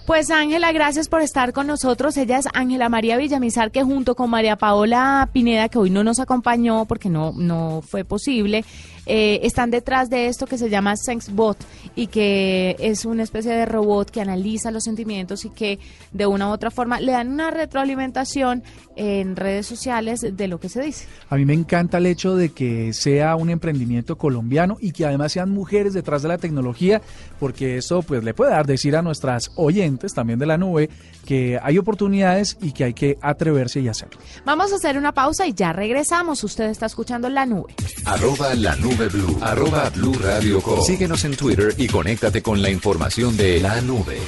Pues 0.07 0.31
Ángela, 0.31 0.73
gracias 0.73 1.09
por 1.09 1.23
estar 1.23 1.53
con 1.53 1.69
nosotros. 1.69 2.17
Ella 2.17 2.39
es 2.39 2.49
Ángela 2.55 2.89
María 2.89 3.17
Villamizar, 3.17 3.71
que 3.71 3.85
junto 3.85 4.17
con 4.17 4.31
María 4.31 4.57
Paola 4.57 5.29
Pineda, 5.33 5.69
que 5.69 5.79
hoy 5.79 5.91
no 5.91 6.03
nos 6.03 6.19
acompañó 6.19 6.87
porque 6.87 7.09
no, 7.09 7.33
no 7.37 7.83
fue 7.83 8.05
posible, 8.05 8.65
eh, 9.07 9.41
están 9.43 9.71
detrás 9.71 10.11
de 10.11 10.27
esto 10.27 10.47
que 10.47 10.59
se 10.59 10.71
llama 10.71 10.97
SenseBot 10.97 11.59
y 11.97 12.07
que 12.07 12.77
es 12.79 13.05
una 13.05 13.23
especie 13.23 13.53
de 13.53 13.67
robot 13.67 14.11
que 14.11 14.21
analiza 14.21 14.71
los 14.71 14.85
sentimientos 14.85 15.45
y 15.45 15.51
que 15.51 15.79
de 16.13 16.27
una 16.27 16.49
u 16.49 16.53
otra 16.53 16.71
forma 16.71 17.01
le 17.01 17.13
dan 17.13 17.29
una 17.29 17.51
retroalimentación 17.51 18.63
en 18.95 19.37
redes 19.37 19.67
sociales 19.67 20.21
de 20.21 20.49
lo 20.49 20.61
que 20.61 20.69
se 20.69 20.83
dice. 20.83 21.07
A 21.29 21.37
mí 21.37 21.45
me 21.45 21.55
encanta 21.55 21.99
el 21.99 22.07
hecho 22.07 22.37
de 22.37 22.51
que 22.51 22.93
sea 22.93 23.37
un 23.37 23.51
emprendimiento 23.51 24.17
colombiano 24.17 24.77
y 24.81 24.93
que 24.93 25.07
además 25.07 25.33
sean 25.33 25.51
mujeres 25.51 25.95
detrás 25.95 26.23
de 26.23 26.29
la 26.29 26.39
tecnología, 26.39 27.01
porque 27.41 27.79
eso 27.79 28.03
pues 28.03 28.23
le 28.23 28.35
puede 28.35 28.53
dar 28.53 28.67
decir 28.67 28.95
a 28.97 29.03
nuestras 29.03 29.51
oyentes 29.57 30.15
también 30.15 30.39
de 30.39 30.47
la 30.47 30.59
nube 30.59 30.91
que 31.27 31.59
hay 31.63 31.79
oportunidades 31.79 32.57
y 32.61 32.73
que 32.73 32.85
hay 32.85 32.95
que 32.95 33.19
atreverse 33.21 33.81
y 33.81 33.89
hacerlo. 33.89 34.21
Vamos 34.45 34.73
a 34.73 34.77
hacer 34.77 34.99
una 34.99 35.13
pausa 35.13 35.47
y 35.47 35.55
ya 35.55 35.73
regresamos. 35.73 36.43
Usted 36.45 36.65
está 36.65 36.87
escuchando 36.87 37.29
La 37.29 37.47
Nube. 37.47 37.75
Arroba 38.05 38.55
La 38.55 38.77
Nube 38.77 38.92
Blue. 38.97 39.39
Arroba 39.41 39.91
Blue 39.91 40.15
Radio 40.23 40.63
Síguenos 40.85 41.25
en 41.25 41.37
Twitter 41.37 41.75
y 41.79 41.87
conéctate 41.89 42.43
con 42.43 42.63
la 42.63 42.71
información 42.71 43.37
de 43.37 43.61
La 43.61 43.81
Nube. 43.81 44.19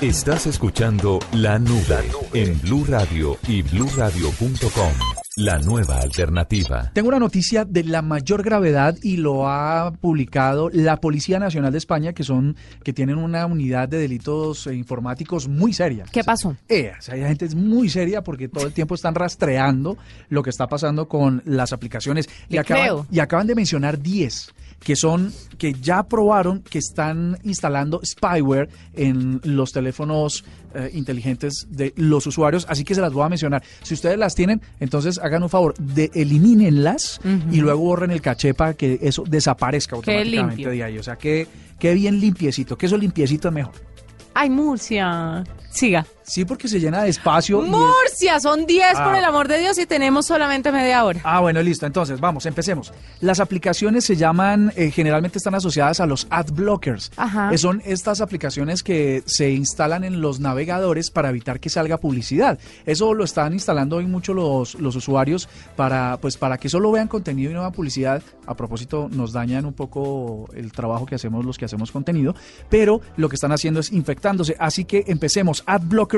Estás 0.00 0.46
escuchando 0.46 1.18
La 1.32 1.58
Nube, 1.58 2.10
en 2.32 2.60
Blue 2.60 2.84
Radio 2.88 3.38
y 3.48 3.62
bluradio.com. 3.62 5.23
La 5.36 5.58
nueva 5.58 5.98
alternativa. 5.98 6.92
Tengo 6.94 7.08
una 7.08 7.18
noticia 7.18 7.64
de 7.64 7.82
la 7.82 8.02
mayor 8.02 8.44
gravedad 8.44 8.96
y 9.02 9.16
lo 9.16 9.48
ha 9.48 9.92
publicado 10.00 10.70
la 10.72 10.98
Policía 11.00 11.40
Nacional 11.40 11.72
de 11.72 11.78
España, 11.78 12.12
que 12.12 12.22
son 12.22 12.54
que 12.84 12.92
tienen 12.92 13.18
una 13.18 13.44
unidad 13.44 13.88
de 13.88 13.98
delitos 13.98 14.68
informáticos 14.68 15.48
muy 15.48 15.72
seria. 15.72 16.04
¿Qué 16.12 16.22
pasó? 16.22 16.56
Eh, 16.68 16.92
o 16.96 17.02
sea, 17.02 17.16
hay 17.16 17.22
gente 17.22 17.46
es 17.46 17.56
muy 17.56 17.88
seria 17.88 18.22
porque 18.22 18.48
todo 18.48 18.68
el 18.68 18.72
tiempo 18.72 18.94
están 18.94 19.16
rastreando 19.16 19.98
lo 20.28 20.40
que 20.44 20.50
está 20.50 20.68
pasando 20.68 21.08
con 21.08 21.42
las 21.46 21.72
aplicaciones 21.72 22.28
y 22.48 22.52
Le 22.52 22.60
acaban, 22.60 22.84
creo. 22.84 23.06
y 23.10 23.18
acaban 23.18 23.48
de 23.48 23.56
mencionar 23.56 23.98
10 24.00 24.54
que 24.84 24.96
son 24.96 25.32
que 25.58 25.72
ya 25.72 26.04
probaron 26.04 26.60
que 26.60 26.78
están 26.78 27.38
instalando 27.42 28.00
spyware 28.04 28.68
en 28.94 29.40
los 29.44 29.72
teléfonos 29.72 30.44
eh, 30.74 30.90
inteligentes 30.92 31.66
de 31.70 31.92
los 31.96 32.26
usuarios, 32.26 32.66
así 32.68 32.84
que 32.84 32.94
se 32.94 33.00
las 33.00 33.12
voy 33.12 33.24
a 33.24 33.28
mencionar. 33.28 33.62
Si 33.82 33.94
ustedes 33.94 34.18
las 34.18 34.34
tienen, 34.34 34.60
entonces 34.80 35.18
hagan 35.18 35.42
un 35.42 35.48
favor 35.48 35.74
de 35.78 36.10
elimínenlas 36.14 37.20
y 37.50 37.60
luego 37.60 37.80
borren 37.80 38.10
el 38.10 38.20
caché 38.20 38.54
para 38.54 38.74
que 38.74 38.98
eso 39.00 39.24
desaparezca 39.26 39.96
automáticamente 39.96 40.68
de 40.68 40.84
ahí. 40.84 40.98
O 40.98 41.02
sea, 41.02 41.16
que, 41.16 41.46
que 41.78 41.94
bien 41.94 42.20
limpiecito, 42.20 42.76
que 42.76 42.86
eso 42.86 42.96
limpiecito 42.96 43.48
es 43.48 43.54
mejor. 43.54 43.74
Ay, 44.34 44.50
Murcia. 44.50 45.44
Siga. 45.70 46.04
Sí, 46.26 46.44
porque 46.44 46.68
se 46.68 46.80
llena 46.80 47.02
de 47.02 47.10
espacio. 47.10 47.62
es- 47.62 47.68
Murcia, 47.70 48.40
son 48.40 48.66
10 48.66 48.92
por 48.94 49.14
Ah. 49.14 49.18
el 49.18 49.24
amor 49.24 49.46
de 49.46 49.58
Dios 49.58 49.78
y 49.78 49.86
tenemos 49.86 50.26
solamente 50.26 50.72
media 50.72 51.04
hora. 51.04 51.20
Ah, 51.22 51.40
bueno, 51.40 51.60
listo. 51.62 51.84
Entonces, 51.86 52.18
vamos, 52.18 52.46
empecemos. 52.46 52.92
Las 53.20 53.40
aplicaciones 53.40 54.04
se 54.04 54.16
llaman, 54.16 54.72
eh, 54.76 54.90
generalmente 54.90 55.38
están 55.38 55.54
asociadas 55.54 56.00
a 56.00 56.06
los 56.06 56.26
ad 56.30 56.46
blockers. 56.52 57.12
Ajá. 57.16 57.52
Eh, 57.52 57.58
son 57.58 57.82
estas 57.84 58.20
aplicaciones 58.22 58.82
que 58.82 59.22
se 59.26 59.50
instalan 59.50 60.02
en 60.04 60.20
los 60.22 60.40
navegadores 60.40 61.10
para 61.10 61.28
evitar 61.28 61.60
que 61.60 61.68
salga 61.68 61.98
publicidad. 61.98 62.58
Eso 62.86 63.12
lo 63.14 63.24
están 63.24 63.52
instalando 63.52 63.96
hoy 63.96 64.06
mucho 64.06 64.32
los, 64.34 64.74
los 64.76 64.96
usuarios 64.96 65.48
para, 65.76 66.16
pues, 66.20 66.36
para 66.38 66.56
que 66.56 66.68
solo 66.68 66.90
vean 66.90 67.06
contenido 67.08 67.50
y 67.50 67.54
no 67.54 67.60
vean 67.60 67.72
publicidad. 67.72 68.22
A 68.46 68.54
propósito, 68.54 69.08
nos 69.12 69.32
dañan 69.32 69.66
un 69.66 69.72
poco 69.74 70.48
el 70.54 70.72
trabajo 70.72 71.06
que 71.06 71.14
hacemos 71.14 71.44
los 71.44 71.58
que 71.58 71.66
hacemos 71.66 71.92
contenido, 71.92 72.34
pero 72.70 73.00
lo 73.16 73.28
que 73.28 73.34
están 73.36 73.52
haciendo 73.52 73.80
es 73.80 73.92
infectándose. 73.92 74.56
Así 74.58 74.84
que 74.84 75.04
empecemos. 75.06 75.62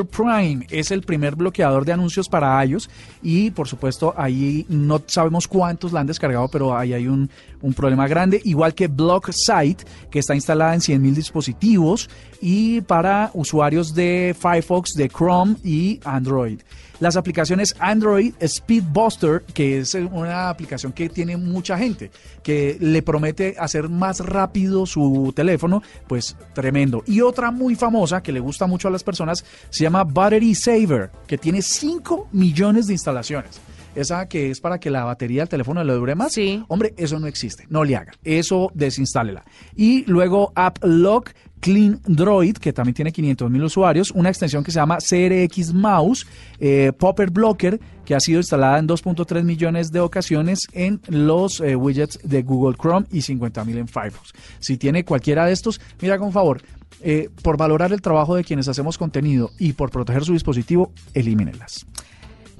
Prime 0.04 0.66
es 0.70 0.90
el 0.90 1.02
primer 1.02 1.36
bloqueador 1.36 1.84
de 1.84 1.92
anuncios 1.92 2.28
para 2.28 2.64
iOS 2.64 2.90
y 3.22 3.50
por 3.50 3.68
supuesto 3.68 4.14
ahí 4.16 4.66
no 4.68 5.02
sabemos 5.06 5.48
cuántos 5.48 5.92
la 5.92 6.00
han 6.00 6.06
descargado, 6.06 6.48
pero 6.48 6.76
ahí 6.76 6.92
hay 6.92 7.06
un, 7.06 7.30
un 7.62 7.74
problema 7.74 8.06
grande. 8.06 8.40
Igual 8.44 8.74
que 8.74 8.88
Block 8.88 9.30
Site, 9.32 9.84
que 10.10 10.18
está 10.18 10.34
instalada 10.34 10.74
en 10.74 10.80
100.000 10.80 11.14
dispositivos 11.14 12.10
y 12.40 12.80
para 12.82 13.30
usuarios 13.34 13.94
de 13.94 14.34
Firefox, 14.38 14.92
de 14.94 15.08
Chrome 15.08 15.56
y 15.64 16.00
Android. 16.04 16.60
Las 16.98 17.16
aplicaciones 17.16 17.76
Android 17.78 18.32
Speedbuster, 18.42 19.42
que 19.52 19.78
es 19.78 19.94
una 19.94 20.48
aplicación 20.48 20.92
que 20.92 21.10
tiene 21.10 21.36
mucha 21.36 21.76
gente, 21.76 22.10
que 22.42 22.78
le 22.80 23.02
promete 23.02 23.54
hacer 23.58 23.90
más 23.90 24.20
rápido 24.20 24.86
su 24.86 25.32
teléfono, 25.36 25.82
pues 26.06 26.36
tremendo. 26.54 27.02
Y 27.06 27.20
otra 27.20 27.50
muy 27.50 27.74
famosa 27.74 28.22
que 28.22 28.32
le 28.32 28.40
gusta 28.40 28.66
mucho 28.66 28.88
a 28.88 28.90
las 28.90 29.04
personas 29.04 29.44
se 29.68 29.84
llama 29.86 30.04
Battery 30.04 30.54
Saver, 30.54 31.10
que 31.26 31.38
tiene 31.38 31.62
5 31.62 32.28
millones 32.32 32.86
de 32.86 32.94
instalaciones. 32.94 33.60
Esa 33.94 34.28
que 34.28 34.50
es 34.50 34.60
para 34.60 34.78
que 34.78 34.90
la 34.90 35.04
batería 35.04 35.40
del 35.40 35.48
teléfono 35.48 35.82
le 35.82 35.94
dure 35.94 36.14
más. 36.14 36.34
Sí. 36.34 36.62
Hombre, 36.68 36.92
eso 36.98 37.18
no 37.18 37.26
existe. 37.26 37.66
No 37.70 37.82
le 37.82 37.96
haga. 37.96 38.12
Eso 38.24 38.70
desinstálela. 38.74 39.42
Y 39.74 40.04
luego 40.04 40.52
AppLock 40.54 41.30
Clean 41.66 42.00
Droid, 42.06 42.58
que 42.58 42.72
también 42.72 42.94
tiene 42.94 43.10
500 43.10 43.50
mil 43.50 43.64
usuarios, 43.64 44.12
una 44.12 44.28
extensión 44.28 44.62
que 44.62 44.70
se 44.70 44.78
llama 44.78 44.98
CRX 44.98 45.74
Mouse, 45.74 46.24
eh, 46.60 46.92
Popper 46.96 47.32
Blocker, 47.32 47.80
que 48.04 48.14
ha 48.14 48.20
sido 48.20 48.38
instalada 48.38 48.78
en 48.78 48.86
2.3 48.86 49.42
millones 49.42 49.90
de 49.90 49.98
ocasiones 49.98 50.60
en 50.72 51.00
los 51.08 51.60
eh, 51.60 51.74
widgets 51.74 52.20
de 52.22 52.44
Google 52.44 52.76
Chrome 52.80 53.06
y 53.10 53.20
50 53.20 53.64
mil 53.64 53.78
en 53.78 53.88
Firefox. 53.88 54.32
Si 54.60 54.76
tiene 54.76 55.04
cualquiera 55.04 55.44
de 55.44 55.54
estos, 55.54 55.80
mira 56.00 56.18
con 56.18 56.30
favor, 56.30 56.62
eh, 57.00 57.30
por 57.42 57.56
valorar 57.56 57.92
el 57.92 58.00
trabajo 58.00 58.36
de 58.36 58.44
quienes 58.44 58.68
hacemos 58.68 58.96
contenido 58.96 59.50
y 59.58 59.72
por 59.72 59.90
proteger 59.90 60.24
su 60.24 60.34
dispositivo, 60.34 60.92
elimínenlas. 61.14 61.84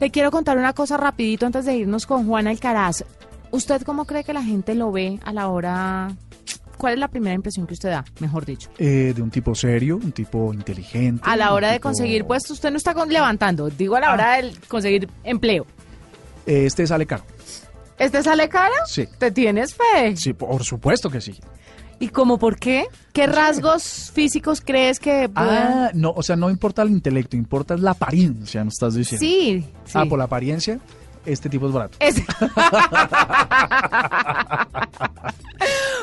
Le 0.00 0.10
quiero 0.10 0.32
contar 0.32 0.58
una 0.58 0.72
cosa 0.72 0.96
rapidito 0.96 1.46
antes 1.46 1.64
de 1.64 1.76
irnos 1.76 2.06
con 2.06 2.26
Juan 2.26 2.48
Alcaraz. 2.48 3.04
¿Usted 3.52 3.82
cómo 3.82 4.04
cree 4.04 4.24
que 4.24 4.32
la 4.32 4.42
gente 4.42 4.74
lo 4.74 4.90
ve 4.90 5.20
a 5.22 5.32
la 5.32 5.46
hora... 5.46 6.16
¿Cuál 6.76 6.94
es 6.94 6.98
la 7.00 7.08
primera 7.08 7.34
impresión 7.34 7.66
que 7.66 7.74
usted 7.74 7.90
da, 7.90 8.04
mejor 8.20 8.44
dicho? 8.44 8.70
Eh, 8.78 9.12
de 9.14 9.22
un 9.22 9.30
tipo 9.30 9.54
serio, 9.54 9.96
un 9.96 10.12
tipo 10.12 10.52
inteligente. 10.52 11.22
A 11.24 11.36
la 11.36 11.52
hora 11.54 11.68
de 11.68 11.74
tipo- 11.74 11.88
conseguir 11.88 12.24
puesto, 12.24 12.52
usted 12.52 12.70
no 12.70 12.76
está 12.76 12.94
con- 12.94 13.08
levantando, 13.08 13.68
digo 13.70 13.96
a 13.96 14.00
la 14.00 14.10
Ah. 14.10 14.14
hora 14.14 14.42
de 14.42 14.52
conseguir 14.68 15.08
empleo. 15.24 15.66
Eh, 16.46 16.66
Este 16.66 16.86
sale 16.86 17.06
caro. 17.06 17.24
¿Este 17.98 18.22
sale 18.22 18.48
cara? 18.48 18.74
Sí. 18.86 19.08
¿Te 19.18 19.30
tienes 19.30 19.74
fe? 19.74 20.16
Sí, 20.16 20.32
por 20.34 20.62
supuesto 20.64 21.08
que 21.10 21.20
sí. 21.20 21.34
¿Y 21.98 22.08
cómo 22.08 22.38
por 22.38 22.58
qué? 22.58 22.84
¿Qué 23.14 23.26
rasgos 23.26 24.10
físicos 24.12 24.60
crees 24.60 25.00
que 25.00 25.30
puedan...? 25.30 25.72
Ah, 25.72 25.90
no, 25.94 26.10
o 26.10 26.22
sea, 26.22 26.36
no 26.36 26.50
importa 26.50 26.82
el 26.82 26.90
intelecto, 26.90 27.36
importa 27.38 27.74
la 27.78 27.92
apariencia, 27.92 28.62
me 28.62 28.68
estás 28.68 28.94
diciendo. 28.94 29.24
sí, 29.26 29.64
sí. 29.86 29.92
Ah, 29.94 30.04
por 30.06 30.18
la 30.18 30.24
apariencia, 30.26 30.78
este 31.26 31.48
tipo 31.48 31.66
es 31.66 31.72
barato. 31.72 31.96
Es- 32.00 32.16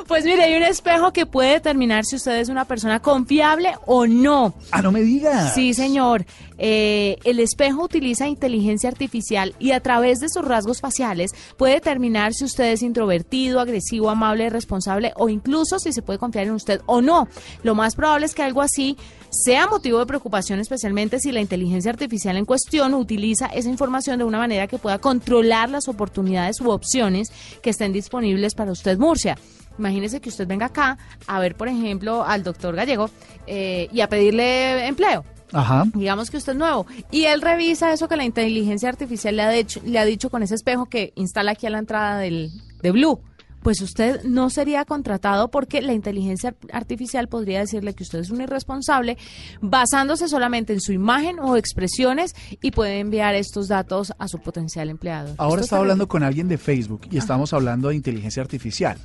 pues 0.07 0.25
mire, 0.25 0.43
hay 0.43 0.55
un 0.55 0.63
espejo 0.63 1.11
que 1.13 1.25
puede 1.25 1.51
determinar 1.53 2.05
si 2.05 2.15
usted 2.17 2.39
es 2.39 2.49
una 2.49 2.65
persona 2.65 2.99
confiable 2.99 3.73
o 3.85 4.05
no. 4.05 4.53
Ah, 4.71 4.81
no 4.81 4.91
me 4.91 5.01
digas. 5.01 5.53
Sí, 5.53 5.73
señor. 5.73 6.25
Eh, 6.57 7.17
el 7.23 7.39
espejo 7.39 7.83
utiliza 7.83 8.27
inteligencia 8.27 8.89
artificial 8.89 9.55
y 9.59 9.71
a 9.71 9.79
través 9.79 10.19
de 10.19 10.29
sus 10.29 10.45
rasgos 10.45 10.81
faciales 10.81 11.31
puede 11.57 11.75
determinar 11.75 12.33
si 12.33 12.45
usted 12.45 12.71
es 12.71 12.81
introvertido, 12.81 13.59
agresivo, 13.59 14.09
amable, 14.09 14.49
responsable 14.49 15.13
o 15.15 15.29
incluso 15.29 15.79
si 15.79 15.93
se 15.93 16.01
puede 16.01 16.19
confiar 16.19 16.47
en 16.47 16.53
usted 16.53 16.81
o 16.85 17.01
no. 17.01 17.27
Lo 17.63 17.75
más 17.75 17.95
probable 17.95 18.25
es 18.25 18.35
que 18.35 18.43
algo 18.43 18.61
así 18.61 18.97
sea 19.29 19.67
motivo 19.67 19.99
de 19.99 20.05
preocupación, 20.05 20.59
especialmente 20.59 21.19
si 21.19 21.31
la 21.31 21.41
inteligencia 21.41 21.91
artificial 21.91 22.37
en 22.37 22.45
cuestión 22.45 22.93
utiliza 22.93 23.47
esa 23.47 23.69
información 23.69 24.19
de 24.19 24.23
una 24.23 24.37
manera 24.37 24.67
que 24.67 24.77
pueda 24.77 24.99
controlar 24.99 25.69
las 25.69 25.87
oportunidades 25.87 26.61
u 26.61 26.69
opciones 26.69 27.31
que 27.61 27.71
estén 27.71 27.93
disponibles 27.93 28.53
para 28.53 28.71
usted, 28.71 28.97
Murcia. 28.97 29.37
Imagínese 29.79 30.21
que 30.21 30.29
usted 30.29 30.45
venga 30.45 30.67
acá 30.67 30.99
a 31.25 31.39
ver, 31.39 31.55
por 31.55 31.67
ejemplo, 31.67 32.23
al 32.23 32.43
doctor 32.43 32.75
Gallego 32.75 33.09
eh, 33.47 33.89
y 33.91 34.01
a 34.01 34.07
pedirle 34.07 34.85
empleo 34.85 35.25
Ajá. 35.53 35.85
digamos 35.93 36.29
que 36.29 36.37
usted 36.37 36.53
es 36.53 36.57
nuevo, 36.57 36.85
y 37.11 37.25
él 37.25 37.41
revisa 37.41 37.93
eso 37.93 38.07
que 38.07 38.15
la 38.15 38.25
inteligencia 38.25 38.89
artificial 38.89 39.35
le 39.35 39.43
ha, 39.43 39.49
dicho, 39.49 39.81
le 39.85 39.99
ha 39.99 40.05
dicho 40.05 40.29
con 40.29 40.43
ese 40.43 40.55
espejo 40.55 40.87
que 40.87 41.13
instala 41.15 41.51
aquí 41.51 41.67
a 41.67 41.69
la 41.69 41.79
entrada 41.79 42.17
del, 42.17 42.51
de 42.81 42.91
Blue. 42.91 43.19
Pues 43.63 43.81
usted 43.81 44.23
no 44.23 44.49
sería 44.49 44.85
contratado 44.85 45.49
porque 45.49 45.81
la 45.81 45.93
inteligencia 45.93 46.55
artificial 46.71 47.27
podría 47.27 47.59
decirle 47.59 47.93
que 47.93 48.03
usted 48.03 48.19
es 48.19 48.29
un 48.29 48.41
irresponsable 48.41 49.17
basándose 49.61 50.27
solamente 50.27 50.73
en 50.73 50.81
su 50.81 50.91
imagen 50.91 51.39
o 51.39 51.55
expresiones 51.55 52.35
y 52.61 52.71
puede 52.71 52.99
enviar 52.99 53.35
estos 53.35 53.67
datos 53.67 54.13
a 54.19 54.27
su 54.27 54.39
potencial 54.39 54.89
empleado. 54.89 55.33
Ahora 55.37 55.61
estaba 55.61 55.81
hablando 55.81 56.07
con 56.07 56.23
alguien 56.23 56.47
de 56.47 56.57
Facebook 56.57 57.07
y 57.09 57.17
estamos 57.17 57.53
hablando 57.53 57.89
de 57.89 57.95
inteligencia 57.95 58.43
artificial. 58.43 58.97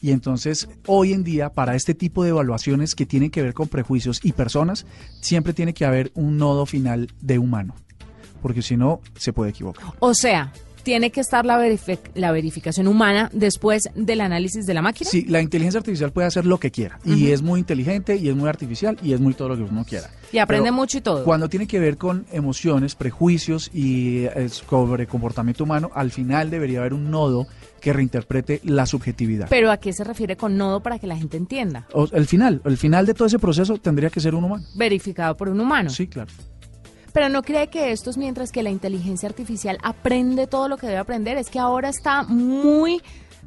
Y 0.00 0.10
entonces, 0.12 0.68
hoy 0.86 1.12
en 1.12 1.24
día, 1.24 1.50
para 1.50 1.74
este 1.74 1.94
tipo 1.94 2.22
de 2.22 2.30
evaluaciones 2.30 2.94
que 2.94 3.06
tienen 3.06 3.30
que 3.30 3.42
ver 3.42 3.54
con 3.54 3.68
prejuicios 3.68 4.20
y 4.22 4.32
personas, 4.32 4.86
siempre 5.20 5.52
tiene 5.52 5.74
que 5.74 5.84
haber 5.84 6.12
un 6.14 6.38
nodo 6.38 6.66
final 6.66 7.08
de 7.20 7.38
humano. 7.38 7.74
Porque 8.42 8.62
si 8.62 8.76
no, 8.76 9.00
se 9.16 9.32
puede 9.32 9.50
equivocar. 9.50 9.84
O 10.00 10.12
sea, 10.12 10.52
tiene 10.84 11.10
que 11.10 11.20
estar 11.20 11.44
la, 11.44 11.58
verifi- 11.58 11.98
la 12.14 12.30
verificación 12.30 12.86
humana 12.86 13.30
después 13.32 13.88
del 13.96 14.20
análisis 14.20 14.66
de 14.66 14.74
la 14.74 14.82
máquina. 14.82 15.10
Sí, 15.10 15.24
la 15.28 15.40
inteligencia 15.40 15.78
artificial 15.78 16.12
puede 16.12 16.28
hacer 16.28 16.46
lo 16.46 16.58
que 16.60 16.70
quiera. 16.70 17.00
Y 17.04 17.30
es 17.32 17.42
muy 17.42 17.58
inteligente, 17.58 18.16
y 18.16 18.28
es 18.28 18.36
muy 18.36 18.48
artificial, 18.48 18.96
y 19.02 19.12
es 19.14 19.20
muy 19.20 19.34
todo 19.34 19.48
lo 19.48 19.56
que 19.56 19.62
uno 19.62 19.84
quiera. 19.84 20.08
Y 20.32 20.38
aprende 20.38 20.66
Pero 20.66 20.74
mucho 20.76 20.98
y 20.98 21.00
todo. 21.00 21.24
Cuando 21.24 21.48
tiene 21.48 21.66
que 21.66 21.78
ver 21.80 21.96
con 21.96 22.26
emociones, 22.32 22.94
prejuicios 22.94 23.70
y 23.74 24.24
eh, 24.26 24.48
sobre 24.48 25.06
comportamiento 25.06 25.64
humano, 25.64 25.90
al 25.94 26.10
final 26.10 26.50
debería 26.50 26.80
haber 26.80 26.94
un 26.94 27.10
nodo 27.10 27.46
que 27.80 27.92
reinterprete 27.92 28.60
la 28.64 28.86
subjetividad. 28.86 29.46
Pero 29.50 29.70
¿a 29.70 29.76
qué 29.76 29.92
se 29.92 30.04
refiere 30.04 30.36
con 30.36 30.56
nodo 30.56 30.80
para 30.80 30.98
que 30.98 31.06
la 31.06 31.16
gente 31.16 31.36
entienda? 31.36 31.86
O- 31.92 32.08
el 32.12 32.26
final, 32.26 32.60
el 32.64 32.76
final 32.78 33.06
de 33.06 33.14
todo 33.14 33.26
ese 33.26 33.38
proceso 33.38 33.76
tendría 33.78 34.10
que 34.10 34.20
ser 34.20 34.34
un 34.34 34.44
humano. 34.44 34.64
Verificado 34.74 35.36
por 35.36 35.48
un 35.48 35.60
humano. 35.60 35.90
Sí, 35.90 36.06
claro. 36.06 36.30
Pero 37.14 37.28
no 37.28 37.42
cree 37.42 37.68
que 37.68 37.92
esto 37.92 38.10
es 38.10 38.18
mientras 38.18 38.50
que 38.50 38.64
la 38.64 38.70
inteligencia 38.70 39.28
artificial 39.28 39.78
aprende 39.84 40.48
todo 40.48 40.68
lo 40.68 40.76
que 40.76 40.88
debe 40.88 40.98
aprender. 40.98 41.38
Es 41.38 41.48
que 41.48 41.60
ahora 41.60 41.88
está 41.88 42.24
muy 42.24 43.00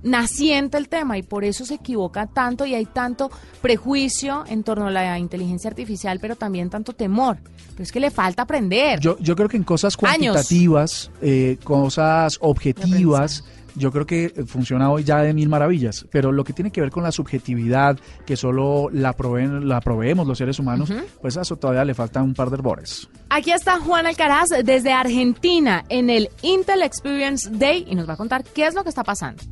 naciente 0.04 0.78
el 0.78 0.88
tema 0.88 1.18
y 1.18 1.24
por 1.24 1.44
eso 1.44 1.66
se 1.66 1.74
equivoca 1.74 2.28
tanto 2.28 2.66
y 2.66 2.76
hay 2.76 2.86
tanto 2.86 3.30
prejuicio 3.62 4.46
en 4.48 4.64
torno 4.64 4.88
a 4.88 4.92
la 4.92 5.20
inteligencia 5.20 5.70
artificial, 5.70 6.20
pero 6.22 6.38
también 6.38 6.70
tanto 6.70 6.94
temor. 6.94 7.40
Pero 7.72 7.84
es 7.84 7.92
que 7.92 8.00
le 8.00 8.10
falta 8.10 8.44
aprender. 8.44 9.02
Yo, 9.02 9.18
yo 9.20 9.36
creo 9.36 9.50
que 9.50 9.58
en 9.58 9.64
cosas 9.64 9.98
cuantitativas, 9.98 11.12
eh, 11.22 11.58
cosas 11.62 12.38
objetivas, 12.40 13.44
yo 13.78 13.92
creo 13.92 14.06
que 14.06 14.34
funciona 14.48 14.90
hoy 14.90 15.04
ya 15.04 15.22
de 15.22 15.34
mil 15.34 15.50
maravillas, 15.50 16.06
pero 16.12 16.32
lo 16.32 16.44
que 16.44 16.54
tiene 16.54 16.72
que 16.72 16.82
ver 16.82 16.90
con 16.90 17.04
la 17.04 17.12
subjetividad, 17.12 17.98
que 18.26 18.36
solo 18.36 18.90
la, 18.92 19.14
proveen, 19.14 19.68
la 19.68 19.80
proveemos 19.82 20.28
los 20.28 20.38
seres 20.38 20.60
humanos, 20.60 20.92
pues 21.22 21.38
a 21.38 21.42
eso 21.42 21.56
todavía 21.56 21.86
le 21.86 21.94
faltan 21.94 22.24
un 22.24 22.34
par 22.34 22.50
de 22.50 22.56
herbores. 22.56 23.08
Aquí 23.30 23.52
está 23.52 23.80
Juan 23.80 24.08
Alcaraz 24.08 24.50
desde 24.64 24.92
Argentina 24.92 25.86
en 25.90 26.10
el 26.10 26.30
Intel 26.42 26.82
Experience 26.82 27.50
Day 27.52 27.86
y 27.88 27.96
nos 27.96 28.10
va 28.10 28.14
a 28.14 28.18
contar 28.18 28.44
qué 28.44 28.66
es 28.66 28.74
lo 28.74 28.84
que 28.84 28.90
está 28.90 29.04
pasando. 29.04 29.44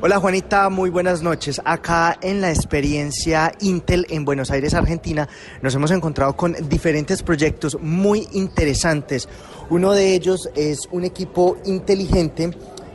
Hola 0.00 0.18
Juanita, 0.18 0.68
muy 0.68 0.90
buenas 0.90 1.22
noches. 1.22 1.62
Acá 1.64 2.18
en 2.22 2.40
la 2.40 2.50
experiencia 2.50 3.52
Intel 3.60 4.04
en 4.10 4.24
Buenos 4.24 4.50
Aires, 4.50 4.74
Argentina, 4.74 5.28
nos 5.62 5.76
hemos 5.76 5.92
encontrado 5.92 6.34
con 6.34 6.56
diferentes 6.68 7.22
proyectos 7.22 7.78
muy 7.80 8.26
interesantes. 8.32 9.28
Uno 9.70 9.92
de 9.92 10.12
ellos 10.14 10.50
es 10.56 10.88
un 10.90 11.04
equipo 11.04 11.56
inteligente 11.66 12.50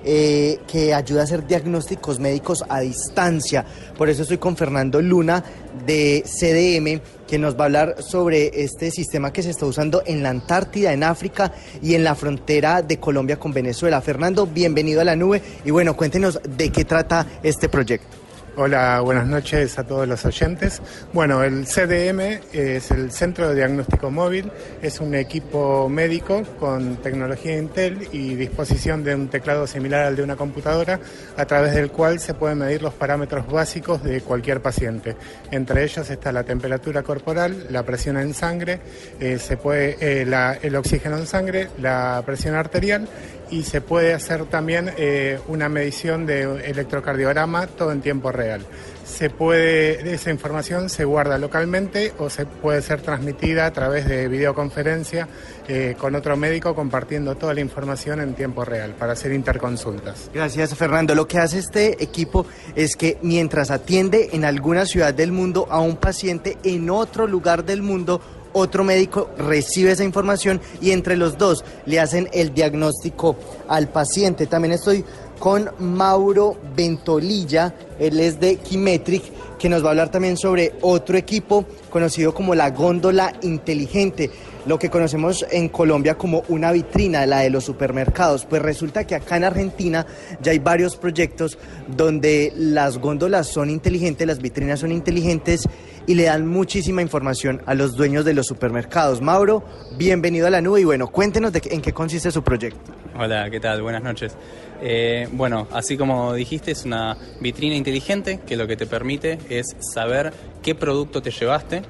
eh, 0.10 0.60
que 0.66 0.94
ayuda 0.94 1.20
a 1.20 1.24
hacer 1.26 1.46
diagnósticos 1.46 2.18
médicos 2.18 2.64
a 2.70 2.80
distancia. 2.80 3.66
Por 3.98 4.08
eso 4.08 4.22
estoy 4.22 4.38
con 4.38 4.56
Fernando 4.56 5.02
Luna 5.02 5.44
de 5.86 6.24
CDM, 6.26 7.02
que 7.28 7.38
nos 7.38 7.56
va 7.56 7.64
a 7.64 7.66
hablar 7.66 7.96
sobre 8.02 8.64
este 8.64 8.90
sistema 8.90 9.34
que 9.34 9.44
se 9.44 9.50
está 9.50 9.66
usando 9.66 10.04
en 10.06 10.24
la 10.24 10.30
Antártida, 10.30 10.94
en 10.94 11.04
África 11.04 11.52
y 11.82 11.94
en 11.96 12.06
la 12.06 12.16
frontera 12.16 12.82
de 12.82 13.02
Colombia 13.02 13.38
con 13.38 13.52
Venezuela. 13.52 14.00
Fernando, 14.00 14.48
bienvenido 14.48 15.02
a 15.02 15.04
la 15.04 15.18
nube 15.18 15.42
y 15.66 15.72
bueno, 15.72 15.98
cuéntenos 15.98 16.40
de 16.42 16.72
qué 16.72 16.86
trata 16.86 17.28
este 17.44 17.68
proyecto. 17.68 18.27
Hola, 18.60 19.02
buenas 19.02 19.28
noches 19.28 19.78
a 19.78 19.84
todos 19.86 20.08
los 20.08 20.26
oyentes. 20.26 20.82
Bueno, 21.14 21.44
el 21.44 21.68
CDM 21.68 22.42
es 22.52 22.90
el 22.90 23.12
Centro 23.12 23.50
de 23.50 23.54
Diagnóstico 23.54 24.10
Móvil, 24.10 24.52
es 24.82 25.00
un 25.00 25.14
equipo 25.14 25.88
médico 25.90 26.42
con 26.60 26.96
tecnología 26.96 27.56
Intel 27.56 28.08
y 28.12 28.34
disposición 28.34 29.04
de 29.04 29.14
un 29.14 29.28
teclado 29.28 29.68
similar 29.68 30.06
al 30.06 30.16
de 30.16 30.24
una 30.24 30.36
computadora, 30.36 31.00
a 31.38 31.46
través 31.46 31.76
del 31.76 31.92
cual 31.92 32.20
se 32.20 32.34
pueden 32.34 32.58
medir 32.58 32.82
los 32.82 32.96
parámetros 32.96 33.46
básicos 33.46 34.02
de 34.02 34.22
cualquier 34.22 34.60
paciente. 34.60 35.16
Entre 35.52 35.84
ellos 35.84 36.10
está 36.10 36.32
la 36.32 36.44
temperatura 36.44 37.04
corporal, 37.04 37.68
la 37.70 37.84
presión 37.84 38.18
en 38.18 38.34
sangre, 38.34 38.80
eh, 39.20 39.38
se 39.38 39.58
puede, 39.58 39.98
eh, 40.02 40.58
el 40.64 40.76
oxígeno 40.76 41.16
en 41.20 41.28
sangre, 41.28 41.68
la 41.80 42.24
presión 42.26 42.56
arterial 42.56 43.08
y 43.50 43.64
se 43.64 43.82
puede 43.82 44.14
hacer 44.14 44.46
también 44.46 44.92
eh, 44.98 45.40
una 45.48 45.70
medición 45.70 46.26
de 46.26 46.70
electrocardiograma 46.70 47.68
todo 47.68 47.92
en 47.92 48.02
tiempo 48.02 48.32
real. 48.32 48.66
Se 49.06 49.30
puede, 49.30 50.14
esa 50.14 50.32
información 50.32 50.90
se 50.90 51.06
guarda 51.06 51.38
localmente 51.38 52.14
o 52.20 52.30
se 52.30 52.46
puede 52.46 52.82
ser 52.82 53.02
transmitida 53.02 53.66
a 53.66 53.72
través 53.72 54.06
de 54.06 54.28
videoconferencia 54.28 55.28
eh, 55.68 55.96
con 55.98 56.14
otro 56.14 56.36
médico 56.36 56.76
compartiendo 56.76 57.36
toda 57.36 57.54
la 57.54 57.62
información 57.62 58.22
en 58.22 58.36
tiempo 58.36 58.66
real 58.66 58.92
para 58.92 59.14
hacer 59.14 59.32
interconsultas. 59.32 60.30
Gracias 60.34 60.76
Fernando. 60.76 61.16
Lo 61.16 61.28
que 61.28 61.40
hace 61.40 61.60
este 61.60 62.04
equipo 62.04 62.46
es 62.76 62.96
que 62.96 63.18
mientras 63.22 63.72
atiende 63.72 64.30
en 64.34 64.46
alguna 64.46 64.86
ciudad 64.86 65.14
del 65.14 65.32
mundo 65.32 65.68
a 65.70 65.80
un 65.80 65.96
paciente 65.96 66.58
en 66.64 66.90
otro 66.90 67.28
lugar 67.28 67.64
del 67.64 67.82
mundo, 67.82 68.22
otro 68.58 68.84
médico 68.84 69.30
recibe 69.38 69.92
esa 69.92 70.04
información 70.04 70.60
y 70.82 70.92
entre 70.92 71.16
los 71.16 71.38
dos 71.38 71.64
le 71.86 72.00
hacen 72.00 72.30
el 72.34 72.54
diagnóstico 72.54 73.36
al 73.68 73.90
paciente. 73.90 74.48
También 74.48 74.74
estoy 74.74 75.04
con 75.40 75.70
Mauro 75.80 76.58
Ventolilla, 76.76 77.74
él 78.00 78.20
es 78.20 78.40
de 78.40 78.58
Kimetric, 78.58 79.24
que 79.58 79.70
nos 79.70 79.84
va 79.84 79.88
a 79.88 79.92
hablar 79.92 80.10
también 80.10 80.38
sobre 80.38 80.74
otro 80.82 81.18
equipo 81.18 81.66
conocido 81.90 82.34
como 82.34 82.56
la 82.56 82.72
góndola 82.72 83.34
inteligente 83.42 84.32
lo 84.68 84.78
que 84.78 84.90
conocemos 84.90 85.46
en 85.50 85.70
Colombia 85.70 86.18
como 86.18 86.44
una 86.50 86.72
vitrina, 86.74 87.26
la 87.26 87.40
de 87.40 87.50
los 87.50 87.64
supermercados. 87.64 88.46
Pues 88.46 88.62
resulta 88.62 89.08
que 89.08 89.16
acá 89.16 89.38
en 89.38 89.46
Argentina 89.46 90.06
ya 90.42 90.52
hay 90.52 90.60
varios 90.60 90.98
proyectos 90.98 91.58
donde 91.88 92.52
las 92.56 92.98
góndolas 92.98 93.48
son 93.48 93.70
inteligentes, 93.70 94.28
las 94.28 94.40
vitrinas 94.40 94.82
son 94.82 94.92
inteligentes 94.92 95.68
y 96.06 96.16
le 96.16 96.24
dan 96.24 96.48
muchísima 96.48 97.02
información 97.02 97.62
a 97.66 97.74
los 97.76 97.96
dueños 97.96 98.26
de 98.26 98.34
los 98.34 98.46
supermercados. 98.46 99.22
Mauro, 99.22 99.64
bienvenido 99.98 100.48
a 100.48 100.50
la 100.50 100.62
nube 100.62 100.82
y 100.82 100.86
bueno, 100.86 101.08
cuéntenos 101.08 101.54
de 101.54 101.62
en 101.72 101.82
qué 101.82 101.94
consiste 101.94 102.30
su 102.30 102.44
proyecto. 102.44 102.92
Hola, 103.18 103.50
¿qué 103.50 103.60
tal? 103.60 103.82
Buenas 103.82 104.04
noches. 104.04 104.36
Eh, 104.82 105.28
bueno, 105.32 105.68
así 105.72 105.98
como 105.98 106.34
dijiste, 106.34 106.72
es 106.72 106.86
una 106.86 107.18
vitrina 107.40 107.76
inteligente 107.76 108.42
que 108.46 108.58
lo 108.58 108.68
que 108.68 108.76
te 108.76 108.86
permite 108.86 109.40
es 109.50 109.76
saber 109.80 110.34
qué 110.62 110.76
producto 110.76 111.22
te 111.22 111.32
llevaste 111.32 111.84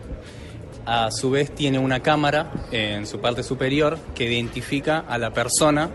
a 0.88 1.12
su 1.12 1.30
vez 1.30 1.54
tiene 1.54 1.78
una 1.78 2.00
cámara 2.00 2.50
en 2.71 3.06
su 3.06 3.19
parte 3.19 3.43
superior 3.43 4.00
que 4.15 4.23
identifica 4.23 5.00
a 5.00 5.17
la 5.17 5.34
persona, 5.34 5.89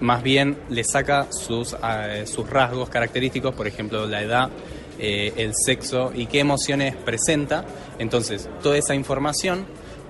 más 0.00 0.22
bien 0.22 0.58
le 0.68 0.84
saca 0.84 1.28
sus, 1.32 1.74
eh, 1.82 2.24
sus 2.26 2.48
rasgos 2.50 2.90
característicos, 2.90 3.54
por 3.54 3.66
ejemplo, 3.66 4.06
la 4.06 4.22
edad, 4.22 4.50
eh, 4.98 5.32
el 5.38 5.54
sexo 5.54 6.12
y 6.14 6.26
qué 6.26 6.40
emociones 6.40 6.94
presenta. 6.94 7.64
Entonces, 7.98 8.50
toda 8.62 8.76
esa 8.76 8.94
información 8.94 9.64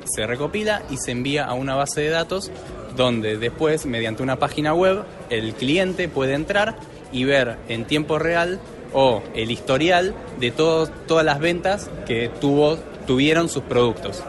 se 0.05 0.27
recopila 0.27 0.83
y 0.91 0.97
se 0.97 1.13
envía 1.13 1.45
a 1.45 1.55
una 1.55 1.77
base 1.77 2.01
de 2.01 2.11
datos 2.11 2.51
donde 2.97 3.39
después, 3.39 3.87
mediante 3.87 4.25
una 4.25 4.41
página 4.41 4.75
web, 4.75 5.05
el 5.31 5.55
cliente 5.55 6.09
puede 6.09 6.35
entrar 6.35 6.77
y 7.13 7.23
ver 7.23 7.57
en 7.69 7.85
tiempo 7.85 8.19
real 8.19 8.59
o 8.93 9.23
el 9.35 9.53
historial 9.53 10.13
de 10.41 10.51
todas 10.51 11.25
las 11.25 11.39
ventas 11.39 11.89
que 12.07 12.31
tuvo 12.41 12.79
tuvieron 13.07 13.49
sus 13.49 13.63
productos. 13.63 14.23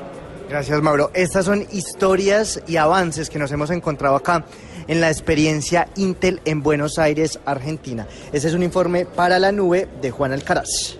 Gracias, 0.49 0.81
Mauro. 0.81 1.11
Estas 1.13 1.45
son 1.45 1.65
historias 1.71 2.61
y 2.67 2.77
avances 2.77 3.29
que 3.29 3.39
nos 3.39 3.51
hemos 3.51 3.71
encontrado 3.71 4.15
acá 4.15 4.45
en 4.87 5.01
la 5.01 5.09
experiencia 5.09 5.87
Intel 5.95 6.41
en 6.45 6.61
Buenos 6.61 6.99
Aires, 6.99 7.39
Argentina. 7.45 8.07
Ese 8.31 8.49
es 8.49 8.53
un 8.53 8.63
informe 8.63 9.05
para 9.05 9.39
la 9.39 9.51
nube 9.51 9.87
de 10.01 10.11
Juan 10.11 10.33
Alcaraz. 10.33 10.97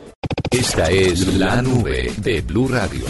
Esta 0.50 0.90
es 0.90 1.36
la 1.36 1.62
nube 1.62 2.12
de 2.18 2.42
Blue 2.42 2.68
Radio. 2.68 3.06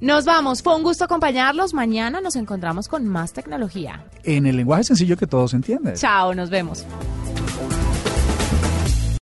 Nos 0.00 0.24
vamos, 0.24 0.62
fue 0.62 0.74
un 0.74 0.82
gusto 0.82 1.04
acompañarlos. 1.04 1.74
Mañana 1.74 2.20
nos 2.20 2.36
encontramos 2.36 2.88
con 2.88 3.06
más 3.06 3.32
tecnología. 3.32 4.04
En 4.24 4.46
el 4.46 4.56
lenguaje 4.56 4.84
sencillo 4.84 5.16
que 5.16 5.26
todos 5.26 5.54
entienden. 5.54 5.94
Chao, 5.94 6.34
nos 6.34 6.50
vemos. 6.50 6.84